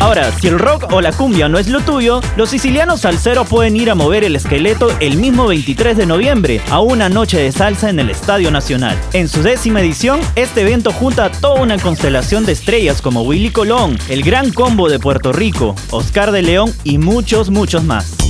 Ahora, 0.00 0.30
si 0.30 0.46
el 0.46 0.58
rock 0.58 0.92
o 0.92 1.00
la 1.00 1.12
cumbia 1.12 1.48
no 1.48 1.58
es 1.58 1.68
lo 1.68 1.80
tuyo, 1.80 2.20
los 2.36 2.50
sicilianos 2.50 3.00
salseros 3.00 3.48
pueden 3.48 3.76
ir 3.76 3.90
a 3.90 3.96
mover 3.96 4.22
el 4.22 4.36
esqueleto 4.36 4.96
el 5.00 5.16
mismo 5.16 5.48
23 5.48 5.96
de 5.96 6.06
noviembre 6.06 6.60
a 6.70 6.80
una 6.80 7.08
noche 7.08 7.38
de 7.38 7.50
salsa 7.50 7.90
en 7.90 7.98
el 7.98 8.10
Estadio 8.10 8.52
Nacional. 8.52 8.96
En 9.12 9.28
su 9.28 9.42
décima 9.42 9.80
edición, 9.80 10.20
este 10.36 10.60
evento 10.60 10.92
junta 10.92 11.24
a 11.24 11.32
toda 11.32 11.60
una 11.60 11.78
constelación 11.78 12.46
de 12.46 12.52
estrellas 12.52 13.02
como 13.02 13.22
Willy 13.22 13.50
Colón, 13.50 13.98
el 14.08 14.22
Gran 14.22 14.52
Combo 14.52 14.88
de 14.88 15.00
Puerto 15.00 15.32
Rico, 15.32 15.74
Oscar 15.90 16.30
de 16.30 16.42
León 16.42 16.72
y 16.84 16.98
muchos, 16.98 17.50
muchos 17.50 17.82
más. 17.82 18.27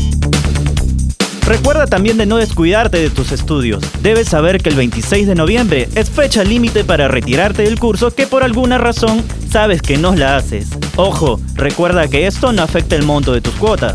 Recuerda 1.49 1.87
también 1.87 2.19
de 2.19 2.27
no 2.27 2.37
descuidarte 2.37 2.99
de 2.99 3.09
tus 3.09 3.33
estudios. 3.33 3.83
Debes 4.03 4.29
saber 4.29 4.61
que 4.61 4.69
el 4.69 4.77
26 4.77 5.27
de 5.27 5.35
noviembre 5.35 5.89
es 5.95 6.11
fecha 6.11 6.45
límite 6.45 6.85
para 6.85 7.09
retirarte 7.09 7.63
del 7.63 7.79
curso 7.79 8.15
que 8.15 8.27
por 8.27 8.43
alguna 8.43 8.77
razón 8.77 9.25
sabes 9.51 9.81
que 9.81 9.97
no 9.97 10.15
la 10.15 10.37
haces. 10.37 10.69
Ojo, 10.97 11.41
recuerda 11.55 12.07
que 12.07 12.27
esto 12.27 12.53
no 12.53 12.63
afecta 12.63 12.97
el 12.97 13.05
monto 13.05 13.33
de 13.33 13.41
tus 13.41 13.55
cuotas. 13.55 13.95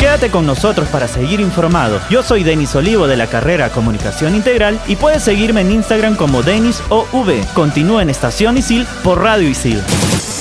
Quédate 0.00 0.30
con 0.30 0.46
nosotros 0.46 0.88
para 0.88 1.06
seguir 1.06 1.40
informado. 1.40 2.00
Yo 2.08 2.22
soy 2.22 2.42
Denis 2.42 2.74
Olivo 2.74 3.06
de 3.06 3.18
la 3.18 3.26
carrera 3.26 3.68
Comunicación 3.68 4.34
Integral 4.34 4.80
y 4.88 4.96
puedes 4.96 5.22
seguirme 5.22 5.60
en 5.60 5.72
Instagram 5.72 6.16
como 6.16 6.42
Denis 6.42 6.82
OV. 6.88 7.44
Continúa 7.52 8.00
en 8.00 8.08
Estación 8.08 8.56
Isil 8.56 8.86
por 9.04 9.20
Radio 9.20 9.50
Isil. 9.50 9.82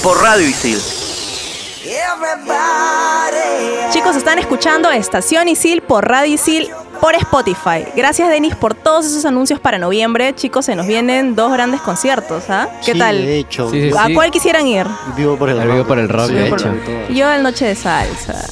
Por 0.01 0.21
Radio 0.21 0.47
Isil. 0.47 0.98
Chicos, 3.91 4.15
están 4.17 4.37
escuchando 4.37 4.91
Estación 4.91 5.47
Isil 5.47 5.81
por 5.81 6.05
Radio 6.07 6.33
Isil 6.33 6.69
por 6.99 7.15
Spotify. 7.15 7.85
Gracias, 7.95 8.27
Denis, 8.29 8.53
por 8.55 8.73
todos 8.73 9.05
esos 9.05 9.23
anuncios 9.23 9.61
para 9.61 9.77
noviembre. 9.77 10.35
Chicos, 10.35 10.65
se 10.65 10.75
nos 10.75 10.87
vienen 10.87 11.35
dos 11.35 11.53
grandes 11.53 11.79
conciertos, 11.79 12.43
¿ah? 12.49 12.67
¿Qué 12.85 12.91
Sí, 12.93 12.99
tal? 12.99 13.17
De 13.25 13.37
hecho, 13.39 13.69
Sí, 13.71 13.91
sí, 13.91 13.97
¿A 13.97 14.07
sí. 14.07 14.13
cuál 14.13 14.29
quisieran 14.29 14.67
ir? 14.67 14.85
vivo 15.15 15.37
por 15.37 15.49
el 15.49 15.57
El 15.57 15.63
rock. 15.67 15.73
Vivo 15.75 15.87
por 15.87 15.99
el 15.99 16.09
rock, 16.09 16.27
de 16.29 16.47
hecho. 16.49 16.73
Yo 17.13 17.27
al 17.29 17.43
Noche 17.43 17.65
de 17.67 17.75
Salsa. 17.75 18.45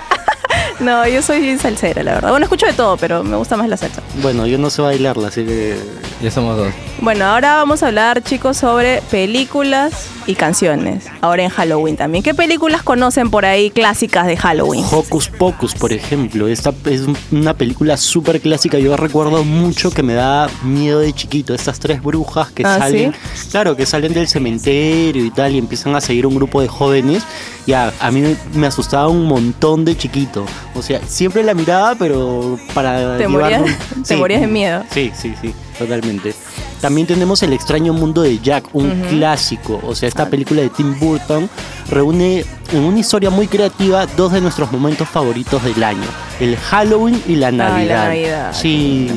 no, 0.80 1.06
yo 1.08 1.22
soy 1.22 1.56
salsera, 1.58 2.02
la 2.02 2.14
verdad. 2.14 2.30
Bueno, 2.30 2.44
escucho 2.44 2.66
de 2.66 2.74
todo, 2.74 2.98
pero 2.98 3.24
me 3.24 3.36
gusta 3.36 3.56
más 3.56 3.68
la 3.68 3.78
salsa. 3.78 4.02
Bueno, 4.16 4.46
yo 4.46 4.58
no 4.58 4.68
sé 4.68 4.82
bailarla, 4.82 5.28
así 5.28 5.46
que 5.46 5.78
Ya 6.22 6.30
somos 6.30 6.54
dos. 6.54 6.68
Bueno, 7.00 7.24
ahora 7.24 7.56
vamos 7.56 7.82
a 7.82 7.86
hablar, 7.86 8.22
chicos, 8.22 8.58
sobre 8.58 9.00
películas 9.10 10.06
y 10.26 10.34
canciones. 10.34 11.06
Ahora 11.22 11.44
en 11.44 11.48
Halloween 11.48 11.96
también. 11.96 12.22
¿Qué 12.22 12.34
películas 12.34 12.82
conocen 12.82 13.30
por 13.30 13.46
ahí 13.46 13.70
clásicas 13.70 14.26
de 14.26 14.36
Halloween? 14.36 14.84
Hocus 14.90 15.28
Pocus, 15.30 15.74
por 15.74 15.94
ejemplo. 15.94 16.46
Esta 16.46 16.74
es 16.84 17.04
una 17.32 17.54
película 17.54 17.96
súper 17.96 18.42
clásica. 18.42 18.78
Yo 18.78 18.98
recuerdo 18.98 19.44
mucho 19.44 19.90
que 19.90 20.02
me 20.02 20.12
da 20.12 20.50
miedo 20.62 21.00
de 21.00 21.10
chiquito. 21.14 21.54
Estas 21.54 21.80
tres 21.80 22.02
brujas 22.02 22.50
que 22.50 22.64
Ah, 22.66 22.76
salen, 22.78 23.14
claro, 23.50 23.74
que 23.74 23.86
salen 23.86 24.12
del 24.12 24.28
cementerio 24.28 25.24
y 25.24 25.30
tal, 25.30 25.54
y 25.54 25.58
empiezan 25.58 25.96
a 25.96 26.02
seguir 26.02 26.26
un 26.26 26.34
grupo 26.34 26.60
de 26.60 26.68
jóvenes. 26.68 27.22
Ya, 27.66 27.94
a 27.98 28.10
mí 28.10 28.36
me- 28.52 28.66
asustaba 28.66 29.08
un 29.08 29.24
montón 29.24 29.86
de 29.86 29.96
chiquito. 29.96 30.44
O 30.74 30.82
sea, 30.82 31.00
siempre 31.06 31.42
la 31.42 31.54
miraba, 31.54 31.94
pero 31.98 32.58
para 32.74 33.16
Te 33.16 33.26
morías- 33.26 33.62
te 34.06 34.16
morías 34.16 34.42
de 34.42 34.46
miedo. 34.48 34.84
Sí, 34.90 35.10
sí, 35.18 35.32
sí, 35.40 35.54
totalmente. 35.80 36.34
También 36.80 37.06
tenemos 37.06 37.42
El 37.42 37.52
extraño 37.52 37.92
mundo 37.92 38.22
de 38.22 38.38
Jack, 38.38 38.74
un 38.74 38.90
clásico. 39.08 39.80
O 39.86 39.94
sea, 39.94 40.08
esta 40.08 40.28
película 40.28 40.62
de 40.62 40.68
Tim 40.70 40.98
Burton 40.98 41.48
reúne 41.90 42.44
en 42.72 42.80
una 42.84 42.98
historia 42.98 43.30
muy 43.30 43.48
creativa 43.48 44.06
dos 44.16 44.32
de 44.32 44.40
nuestros 44.40 44.70
momentos 44.72 45.08
favoritos 45.08 45.62
del 45.64 45.82
año: 45.82 46.06
el 46.38 46.56
Halloween 46.56 47.22
y 47.26 47.36
la 47.36 47.50
la 47.50 47.68
Navidad. 47.70 48.04
Navidad, 48.08 48.52
Sí, 48.54 49.10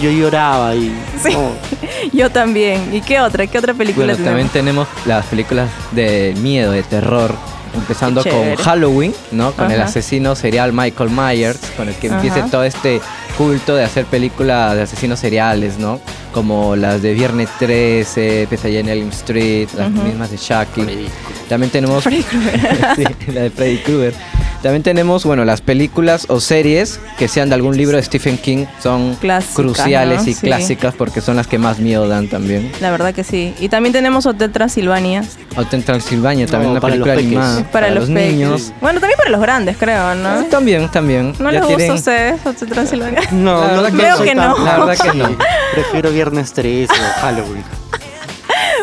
yo 0.00 0.10
lloraba 0.10 0.74
y. 0.74 0.92
Sí. 1.22 1.34
oh, 1.36 1.52
Yo 2.12 2.30
también. 2.30 2.94
¿Y 2.94 3.00
qué 3.00 3.20
otra? 3.20 3.46
¿Qué 3.46 3.58
otra 3.58 3.74
película 3.74 4.06
Bueno, 4.06 4.24
también 4.24 4.48
tenemos? 4.48 4.86
las 5.06 5.26
películas 5.26 5.68
de 5.92 6.34
miedo, 6.38 6.72
de 6.72 6.82
terror. 6.82 7.34
Empezando 7.74 8.22
con. 8.22 8.56
Halloween, 8.56 9.14
¿no? 9.32 9.52
Con 9.52 9.70
el 9.70 9.80
asesino 9.82 10.34
serial 10.34 10.72
Michael 10.72 11.10
Myers, 11.10 11.58
con 11.76 11.88
el 11.88 11.94
que 11.96 12.06
empieza 12.06 12.46
todo 12.46 12.64
este 12.64 13.00
culto 13.36 13.74
de 13.76 13.84
hacer 13.84 14.04
películas 14.06 14.74
de 14.74 14.82
asesinos 14.82 15.18
seriales, 15.20 15.78
¿no? 15.78 16.00
Como 16.32 16.76
las 16.76 17.02
de 17.02 17.14
Viernes 17.14 17.48
13, 17.58 18.46
Pesadilla 18.50 18.80
en 18.80 18.88
Elm 18.88 19.08
Street, 19.10 19.68
las 19.76 19.90
Ujú. 19.90 20.02
mismas 20.02 20.30
de 20.30 20.38
Chucky. 20.38 21.08
También 21.48 21.70
tenemos 21.70 22.02
Freddy 22.04 22.22
Krueger. 22.22 22.86
Sí, 22.96 23.32
la 23.32 23.40
de 23.42 23.50
Freddy 23.50 23.78
Krueger. 23.78 24.14
También 24.62 24.82
tenemos, 24.82 25.24
bueno, 25.24 25.44
las 25.44 25.60
películas 25.60 26.26
o 26.28 26.40
series 26.40 26.98
que 27.18 27.28
sean 27.28 27.50
de 27.50 27.54
algún 27.54 27.76
libro 27.76 27.96
de 27.98 28.02
Stephen 28.02 28.36
King 28.36 28.64
son 28.82 29.14
Clásicas, 29.16 29.54
cruciales 29.54 30.24
¿no? 30.24 30.30
y 30.30 30.34
Sí. 30.34 30.40
clásicas 30.46 30.94
porque 30.94 31.20
son 31.20 31.36
las 31.36 31.46
que 31.46 31.58
más 31.58 31.78
miedo 31.78 32.08
dan 32.08 32.26
también. 32.28 32.72
La 32.80 32.90
verdad 32.90 33.14
que 33.14 33.22
sí. 33.22 33.54
Y 33.60 33.68
también 33.68 33.92
tenemos 33.92 34.26
Hotel 34.26 34.50
Transilvania. 34.50 35.22
Hotel 35.56 35.84
Transilvania, 35.84 36.46
también 36.46 36.68
No, 36.68 36.70
una 36.72 36.80
para 36.80 36.92
película 36.94 37.14
los 37.14 37.24
animada. 37.24 37.70
Para, 37.70 37.90
los, 37.90 38.08
peques. 38.08 38.32
niños. 38.32 38.72
Bueno, 38.80 38.98
también 38.98 39.16
para 39.18 39.30
los 39.30 39.40
grandes, 39.40 39.76
creo, 39.76 40.14
¿no? 40.16 40.28
Ah, 40.30 40.44
También, 40.50 40.88
también. 40.90 41.34
¿No 41.38 41.50
Ya 41.52 41.60
les 41.60 41.60
gusta 41.62 41.76
tienen- 41.76 41.90
a 41.90 41.94
ustedes 41.94 42.46
Hotel 42.46 42.68
Transilvania? 42.68 43.20
No, 43.32 43.60
La 43.60 43.72
no, 43.72 43.82
verdad 43.82 43.90
que 43.90 43.96
Creo 43.98 44.22
que 44.22 44.34
no. 44.34 44.58
La 44.64 44.78
verdad 44.78 44.96
que 45.10 45.18
no. 45.18 45.36
Prefiero 45.74 46.10
Viernes 46.10 46.52
13 46.52 46.92
o 46.92 47.20
Halloween. 47.20 47.64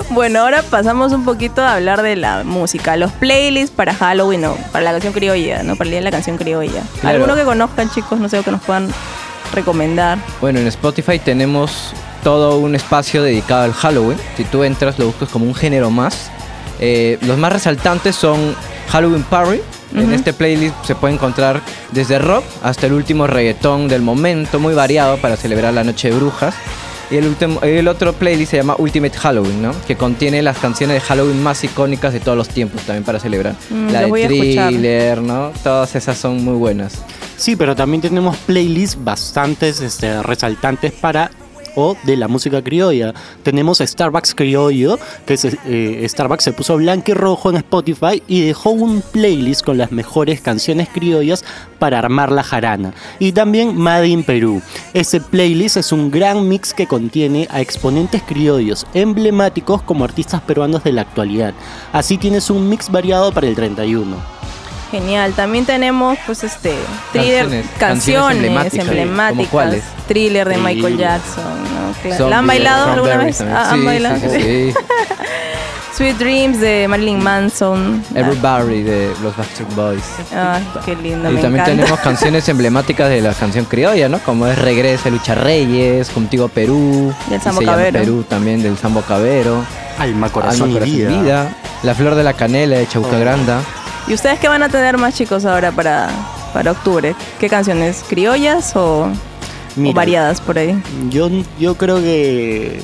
Bueno, 0.10 0.42
ahora 0.42 0.62
pasamos 0.64 1.12
un 1.14 1.26
poquito 1.26 1.62
a 1.62 1.76
hablar 1.76 2.02
de 2.02 2.16
la 2.16 2.44
música, 2.44 2.98
los 2.98 3.12
playlists 3.14 3.76
para 3.76 3.94
Halloween 3.96 4.46
o 4.46 4.56
para 4.72 4.86
la 4.86 4.92
canción 4.92 5.14
criolla, 5.14 5.64
¿no? 5.64 5.76
Para 5.76 5.86
el 5.86 5.90
día 5.92 6.00
de 6.00 6.04
la 6.04 6.12
canción 6.12 6.38
criolla. 6.38 6.84
Claro. 7.02 7.16
Alguno 7.18 7.36
que 7.36 7.44
conozcan, 7.44 7.90
chicos, 7.90 8.20
no 8.20 8.30
sé, 8.30 8.40
o 8.40 8.44
que 8.44 8.52
nos 8.52 8.62
puedan 8.62 8.90
recomendar. 9.54 10.18
Bueno, 10.42 10.60
en 10.60 10.68
Spotify 10.68 11.20
tenemos 11.20 11.94
todo 12.24 12.58
un 12.58 12.76
espacio 12.76 13.24
dedicado 13.24 13.64
al 13.64 13.74
Halloween. 13.74 14.18
Si 14.38 14.44
tú 14.44 14.64
entras, 14.64 15.00
lo 15.00 15.08
buscas 15.08 15.30
como 15.30 15.46
un 15.46 15.56
género 15.56 15.90
más. 15.90 16.30
Eh, 16.80 17.18
los 17.22 17.38
más 17.38 17.54
resaltantes 17.54 18.16
son 18.16 18.56
Halloween 18.90 19.24
Party. 19.24 19.62
En 19.96 20.12
este 20.12 20.34
playlist 20.34 20.76
se 20.86 20.96
puede 20.96 21.14
encontrar 21.14 21.62
desde 21.92 22.20
rock 22.20 22.44
hasta 22.64 22.88
el 22.88 22.94
último 22.94 23.28
reggaetón 23.28 23.88
del 23.88 24.02
momento, 24.02 24.60
muy 24.60 24.74
variado 24.74 25.18
para 25.18 25.38
celebrar 25.38 25.74
la 25.74 25.84
noche 25.84 26.10
de 26.10 26.16
brujas. 26.16 26.56
Y 27.12 27.18
el, 27.18 27.88
otro 27.88 28.14
playlist 28.14 28.52
se 28.52 28.58
llama 28.58 28.76
Ultimate 28.80 29.16
Halloween, 29.16 29.62
¿no? 29.62 29.72
Que 29.86 29.96
contiene 29.96 30.42
las 30.42 30.58
canciones 30.58 30.96
de 30.96 31.02
Halloween 31.02 31.44
más 31.44 31.64
icónicas 31.64 32.12
de 32.12 32.20
todos 32.20 32.36
los 32.36 32.50
tiempos 32.50 32.82
también 32.84 33.04
para 33.04 33.20
celebrar. 33.20 33.56
Mm, 33.70 33.90
la 33.90 34.00
de 34.00 34.06
voy 34.08 34.22
a 34.24 34.26
escuchar. 34.26 34.70
Thriller, 34.70 35.22
¿no? 35.22 35.52
Todas 35.64 35.96
esas 35.96 36.18
son 36.18 36.44
muy 36.44 36.56
buenas. 36.56 37.04
Sí, 37.38 37.56
pero 37.56 37.76
también 37.76 38.02
tenemos 38.02 38.38
playlists 38.38 38.98
bastantes 39.04 39.80
este, 39.82 40.24
resaltantes 40.24 40.92
para 40.94 41.30
o 41.76 41.96
de 42.04 42.18
la 42.18 42.28
música 42.28 42.62
criolla. 42.62 43.14
Tenemos 43.44 43.80
Starbucks 43.80 44.36
Criollo, 44.36 45.00
que 45.26 45.38
eh, 45.66 46.06
Starbucks 46.08 46.44
se 46.44 46.54
puso 46.54 46.78
blanco 46.78 47.12
y 47.12 47.14
rojo 47.14 47.50
en 47.50 47.58
Spotify 47.58 48.22
y 48.28 48.42
dejó 48.42 48.72
un 48.72 49.02
playlist 49.02 49.64
con 49.64 49.78
las 49.78 49.92
mejores 49.92 50.42
canciones 50.42 50.90
criollas 50.90 51.44
para 51.80 52.00
armar 52.00 52.32
la 52.32 52.44
jarana. 52.44 52.94
Y 53.20 53.32
también 53.32 53.76
Made 53.78 54.08
in 54.08 54.24
Perú. 54.24 54.62
Ese 54.94 55.20
playlist 55.20 55.78
es 55.78 55.92
un 55.92 56.12
gran 56.12 56.48
mix 56.48 56.74
que 56.74 56.88
contiene 56.88 57.48
a 57.52 57.62
exponentes 57.62 58.22
criollos 58.24 58.86
emblemáticos 58.94 59.82
como 59.82 60.04
artistas 60.04 60.42
peruanos 60.42 60.84
de 60.84 60.94
la 60.94 61.02
actualidad. 61.02 61.54
Así 61.92 62.18
tienes 62.18 62.50
un 62.50 62.70
mix 62.70 62.90
variado 62.90 63.32
para 63.32 63.48
el 63.48 63.56
31. 63.56 64.53
Genial. 64.94 65.34
También 65.34 65.66
tenemos, 65.66 66.20
pues, 66.28 66.44
este, 66.44 66.76
thriller, 67.12 67.64
Canciones, 67.80 68.36
emblemáticas. 68.38 68.86
emblemáticas. 68.86 69.38
¿Como 69.38 69.50
cuáles? 69.50 69.84
Thriller 70.08 70.48
de 70.48 70.54
Sí. 70.56 70.62
Michael 70.62 70.98
Jackson, 71.00 71.44
¿no? 71.64 71.94
Claro. 72.04 72.30
¿La 72.30 72.38
han 72.38 72.46
bailado 72.48 72.92
alguna 72.92 73.18
vez? 73.18 73.42
Ah, 73.42 73.72
¿Han 73.72 73.80
Sí, 73.80 73.86
bailado? 73.88 74.16
sí, 74.20 74.28
sí, 74.30 74.42
sí. 74.42 74.74
Sweet 75.98 76.18
Dreams 76.18 76.60
de 76.60 76.88
Marilyn 76.88 77.22
Manson. 77.24 78.04
Everybody 78.16 78.82
de 78.84 79.12
los 79.24 79.36
Backstreet 79.38 79.76
Boys. 79.76 80.04
Ay, 80.36 80.64
qué 80.86 80.96
lindo, 80.96 81.30
y 81.30 81.34
me 81.36 81.42
también 81.42 81.64
encanta. 81.64 81.82
tenemos 81.84 82.00
canciones 82.00 82.48
emblemáticas 82.50 83.10
de 83.10 83.22
la 83.22 83.34
canción 83.34 83.66
criolla, 83.66 84.10
¿no? 84.10 84.20
Como 84.20 84.48
es 84.48 84.58
Regresa, 84.60 85.10
Lucha 85.12 85.36
Reyes, 85.36 86.10
Contigo 86.10 86.48
Perú. 86.50 87.14
Del 87.30 87.42
Sambo 87.42 87.62
Cabero. 87.64 88.00
Perú 88.00 88.24
también, 88.30 88.62
del 88.64 88.78
Sambo 88.78 89.02
Cabero. 89.02 89.64
Alma, 90.00 90.30
corazón, 90.30 90.64
Alma, 90.64 90.72
y 90.72 90.74
Corazón, 90.80 90.96
vida. 90.98 91.10
Vida. 91.22 91.56
La 91.84 91.94
Flor 91.96 92.16
de 92.16 92.24
la 92.24 92.34
Canela 92.34 92.78
de 92.78 92.88
Chauca 92.88 93.16
Oh. 93.16 93.83
¿Y 94.08 94.14
ustedes 94.14 94.40
qué 94.40 94.48
van 94.50 94.64
a 94.64 94.70
tener 94.70 94.98
más 94.98 95.16
chicos 95.16 95.46
ahora 95.46 95.72
para, 95.72 96.10
para 96.54 96.72
octubre? 96.72 97.16
¿Qué 97.40 97.48
canciones? 97.48 98.04
¿Criollas 98.10 98.76
o, 98.76 99.08
o 99.78 99.94
variadas 99.94 100.42
por 100.42 100.58
ahí? 100.58 100.82
Yo, 101.10 101.30
yo 101.58 101.76
creo 101.76 101.98
que 101.98 102.80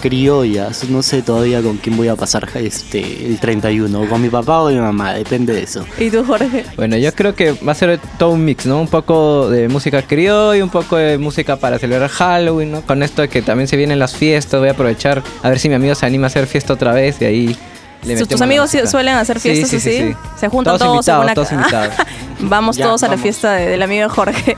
criollas, 0.00 0.88
no 0.88 1.02
sé 1.02 1.22
todavía 1.22 1.62
con 1.62 1.78
quién 1.78 1.96
voy 1.96 2.08
a 2.08 2.16
pasar 2.16 2.48
este 2.54 3.26
el 3.26 3.38
31, 3.40 4.00
o 4.00 4.08
con 4.08 4.20
mi 4.20 4.28
papá 4.28 4.60
o 4.60 4.70
mi 4.70 4.76
mamá, 4.76 5.14
depende 5.14 5.52
de 5.52 5.62
eso. 5.62 5.84
¿Y 5.98 6.10
tú, 6.10 6.24
Jorge? 6.24 6.64
Bueno, 6.76 6.96
yo 6.96 7.12
creo 7.14 7.34
que 7.34 7.52
va 7.52 7.72
a 7.72 7.74
ser 7.74 7.98
todo 8.18 8.30
un 8.30 8.44
mix, 8.44 8.66
¿no? 8.66 8.80
Un 8.80 8.88
poco 8.88 9.48
de 9.48 9.68
música 9.68 10.02
criolla, 10.02 10.62
un 10.62 10.70
poco 10.70 10.96
de 10.96 11.18
música 11.18 11.56
para 11.56 11.78
celebrar 11.78 12.10
Halloween, 12.10 12.72
¿no? 12.72 12.82
Con 12.82 13.02
esto 13.02 13.22
de 13.22 13.28
que 13.28 13.42
también 13.42 13.68
se 13.68 13.76
vienen 13.76 13.98
las 13.98 14.14
fiestas, 14.14 14.60
voy 14.60 14.68
a 14.68 14.72
aprovechar 14.72 15.22
a 15.42 15.48
ver 15.48 15.58
si 15.58 15.68
mi 15.68 15.74
amigo 15.74 15.94
se 15.94 16.06
anima 16.06 16.26
a 16.26 16.28
hacer 16.28 16.46
fiesta 16.46 16.72
otra 16.72 16.92
vez 16.92 17.20
y 17.20 17.24
ahí 17.24 17.56
le 18.04 18.14
¿Tus- 18.14 18.20
metemos 18.22 18.28
¿Tus 18.28 18.40
la 18.40 18.44
amigos 18.46 18.90
suelen 18.90 19.14
hacer 19.16 19.40
fiestas 19.40 19.70
sí, 19.70 19.80
sí, 19.80 19.88
así? 19.88 20.08
sí. 20.12 20.16
¿Se 20.38 20.48
juntan 20.48 20.78
Todos 20.78 21.04
todos, 21.04 21.08
en 21.08 21.16
una 21.24 21.34
todos 21.34 21.52
invitados. 21.52 21.94
Vamos 22.40 22.76
Ya, 22.76 22.84
todos 22.84 23.02
a 23.02 23.08
la 23.08 23.16
fiesta 23.16 23.52
de- 23.54 23.66
del 23.66 23.82
amigo 23.82 24.02
de 24.04 24.08
Jorge. 24.10 24.56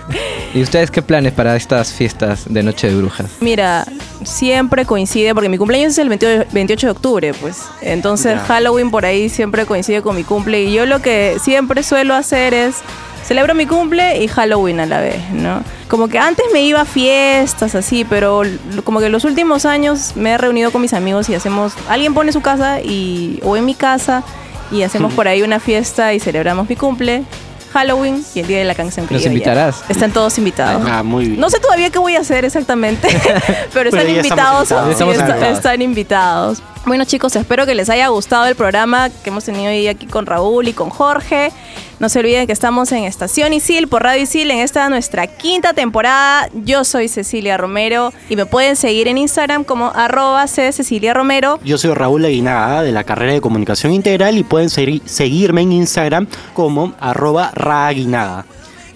¿Y 0.55 0.63
ustedes 0.63 0.91
qué 0.91 1.01
planes 1.03 1.33
para 1.33 1.55
estas 1.57 1.93
fiestas 1.93 2.45
de 2.49 2.63
Noche 2.63 2.89
de 2.89 2.97
Brujas? 2.97 3.27
Mira, 3.41 3.87
siempre 4.25 4.85
coincide, 4.85 5.33
porque 5.35 5.49
mi 5.49 5.59
cumpleaños 5.59 5.93
es 5.93 5.99
el 5.99 6.09
28 6.09 6.49
28 6.53 6.87
de 6.87 6.91
octubre, 6.91 7.35
pues. 7.35 7.59
Entonces 7.81 8.35
Ya. 8.35 8.41
Halloween 8.47 8.91
por 8.91 9.05
ahí 9.05 9.29
siempre 9.29 9.65
coincide 9.67 10.03
con 10.03 10.17
mi 10.17 10.25
cumple. 10.25 10.63
Y 10.65 10.73
yo 10.73 10.87
lo 10.87 11.01
que 11.01 11.37
siempre 11.41 11.83
suelo 11.83 12.15
hacer 12.15 12.53
es 12.55 12.77
celebro 13.25 13.55
mi 13.55 13.67
cumple 13.67 14.23
y 14.23 14.29
Halloween 14.29 14.81
a 14.81 14.87
la 14.87 15.01
vez, 15.01 15.21
¿no? 15.33 15.63
Como 15.89 16.09
que 16.09 16.19
antes 16.19 16.45
me 16.53 16.61
iba 16.63 16.83
a 16.83 16.85
fiestas 16.85 17.75
así, 17.75 18.05
pero 18.05 18.43
como 18.85 19.01
que 19.01 19.09
los 19.09 19.25
últimos 19.25 19.65
años 19.65 20.13
me 20.17 20.33
he 20.33 20.39
reunido 20.39 20.71
con 20.71 20.83
mis 20.83 20.93
amigos 20.93 21.29
y 21.31 21.35
hacemos, 21.35 21.73
alguien 21.89 22.13
pone 22.15 22.31
su 22.33 22.43
casa 22.43 22.81
y 22.83 23.41
o 23.43 23.57
en 23.57 23.65
mi 23.65 23.75
casa 23.75 24.23
y 24.71 24.83
hacemos 24.83 25.15
por 25.15 25.29
ahí 25.29 25.41
una 25.43 25.61
fiesta 25.61 26.13
y 26.13 26.21
celebramos 26.21 26.69
mi 26.69 26.77
cumple. 26.77 27.25
Halloween 27.73 28.25
y 28.35 28.41
el 28.41 28.47
día 28.47 28.59
de 28.59 28.65
la 28.65 28.75
canción 28.75 29.05
¿Nos 29.05 29.09
criolla. 29.09 29.29
invitarás? 29.29 29.85
Están 29.91 30.11
todos 30.11 30.39
invitados. 30.39 30.83
Ah, 30.91 31.03
muy 31.03 31.27
bien. 31.29 31.39
No 31.41 31.51
sé 31.51 31.61
todavía 31.61 31.91
qué 31.91 31.99
voy 31.99 32.17
a 32.17 32.21
hacer 32.21 32.47
exactamente, 32.47 33.07
pero 33.75 33.91
están 33.91 34.07
ya 34.07 34.21
estamos 34.23 34.25
invitados. 34.25 34.71
invitados. 34.71 34.87
sí, 34.87 34.93
Estamos 34.93 35.15
está- 35.15 35.29
invitados. 35.29 35.57
están 35.59 35.83
invitados. 35.83 36.63
Bueno 36.89 37.05
chicos, 37.05 37.37
espero 37.37 37.67
que 37.67 37.75
les 37.75 37.91
haya 37.91 38.09
gustado 38.09 38.47
el 38.47 38.55
programa 38.57 39.11
que 39.11 39.29
hemos 39.29 39.45
tenido 39.45 39.71
hoy 39.71 39.87
aquí 39.89 40.07
con 40.07 40.25
Raúl 40.25 40.69
y 40.69 40.73
con 40.73 40.89
Jorge. 40.89 41.53
No 42.01 42.09
se 42.09 42.21
olviden 42.21 42.47
que 42.47 42.53
estamos 42.55 42.91
en 42.93 43.05
Estación 43.05 43.53
Isil 43.53 43.89
por 43.89 44.05
Radio 44.05 44.23
Isil 44.23 44.51
en 44.51 44.61
esta 44.61 44.89
nuestra 44.89 45.27
quinta 45.27 45.75
temporada. 45.75 46.49
Yo 46.55 46.85
soy 46.85 47.09
Cecilia 47.09 47.59
Romero 47.59 48.13
y 48.31 48.37
me 48.37 48.47
pueden 48.47 48.75
seguir 48.75 49.07
en 49.07 49.19
Instagram 49.19 49.65
como 49.65 49.93
arroba 49.95 50.47
Cecilia 50.47 51.13
Romero. 51.13 51.59
Yo 51.63 51.77
soy 51.77 51.93
Raúl 51.93 52.25
Aguinaga 52.25 52.83
de 52.83 52.93
la 52.93 53.05
carrera 53.05 53.35
de 53.35 53.41
Comunicación 53.43 53.93
Integral 53.93 54.39
y 54.39 54.45
pueden 54.45 54.69
segui- 54.71 55.03
seguirme 55.05 55.61
en 55.63 55.73
Instagram 55.73 56.27
como 56.55 56.95
arroba 57.01 57.51
raaguinaga. 57.55 58.47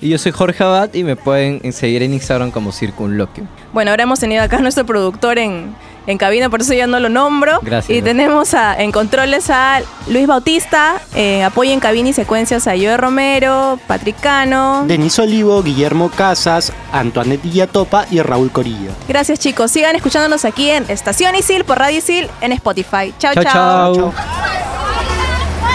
Y 0.03 0.09
yo 0.09 0.19
soy 0.19 0.33
Jorge 0.33 0.62
Abad 0.65 0.93
y 0.95 1.05
me 1.05 1.15
pueden 1.15 1.73
seguir 1.73 2.03
en 2.03 2.12
Instagram 2.12 2.51
como 2.51 2.73
Circunloquio. 2.73 3.45
Bueno, 3.73 3.93
ahora 3.93 4.03
hemos 4.03 4.19
tenido 4.19 4.43
acá 4.43 4.57
a 4.57 4.61
nuestro 4.61 4.85
productor 4.85 5.38
en, 5.38 5.77
en 6.09 6.19
cabina, 6.19 6.51
por 6.51 6.61
eso 6.61 6.75
ya 6.75 6.88
no 6.88 6.99
lo 6.99 7.09
nombro. 7.09 7.61
Gracias. 7.62 7.97
Y 7.97 8.03
tenemos 8.03 8.53
a, 8.53 8.75
en 8.83 8.91
controles 8.91 9.49
a 9.49 9.81
Luis 10.09 10.27
Bautista, 10.27 11.01
en 11.15 11.45
apoyo 11.45 11.71
en 11.71 11.79
cabina 11.79 12.09
y 12.09 12.12
secuencias 12.12 12.67
a 12.67 12.73
Joe 12.73 12.97
Romero, 12.97 13.79
Patricano. 13.87 14.85
Denis 14.88 15.17
Olivo, 15.21 15.62
Guillermo 15.62 16.11
Casas, 16.11 16.73
Antoinette 16.93 17.43
Villatopa 17.43 18.07
y 18.11 18.21
Raúl 18.21 18.51
Corilla. 18.51 18.91
Gracias 19.07 19.38
chicos, 19.38 19.71
sigan 19.71 19.95
escuchándonos 19.95 20.45
aquí 20.45 20.69
en 20.69 20.85
Estación 20.91 21.37
Isil 21.37 21.65
por 21.65 21.79
Radio 21.79 21.99
Isil 21.99 22.29
en 22.41 22.51
Spotify. 22.51 23.15
Chao, 23.21 23.35
Chao, 23.35 23.45
chao. 23.45 24.71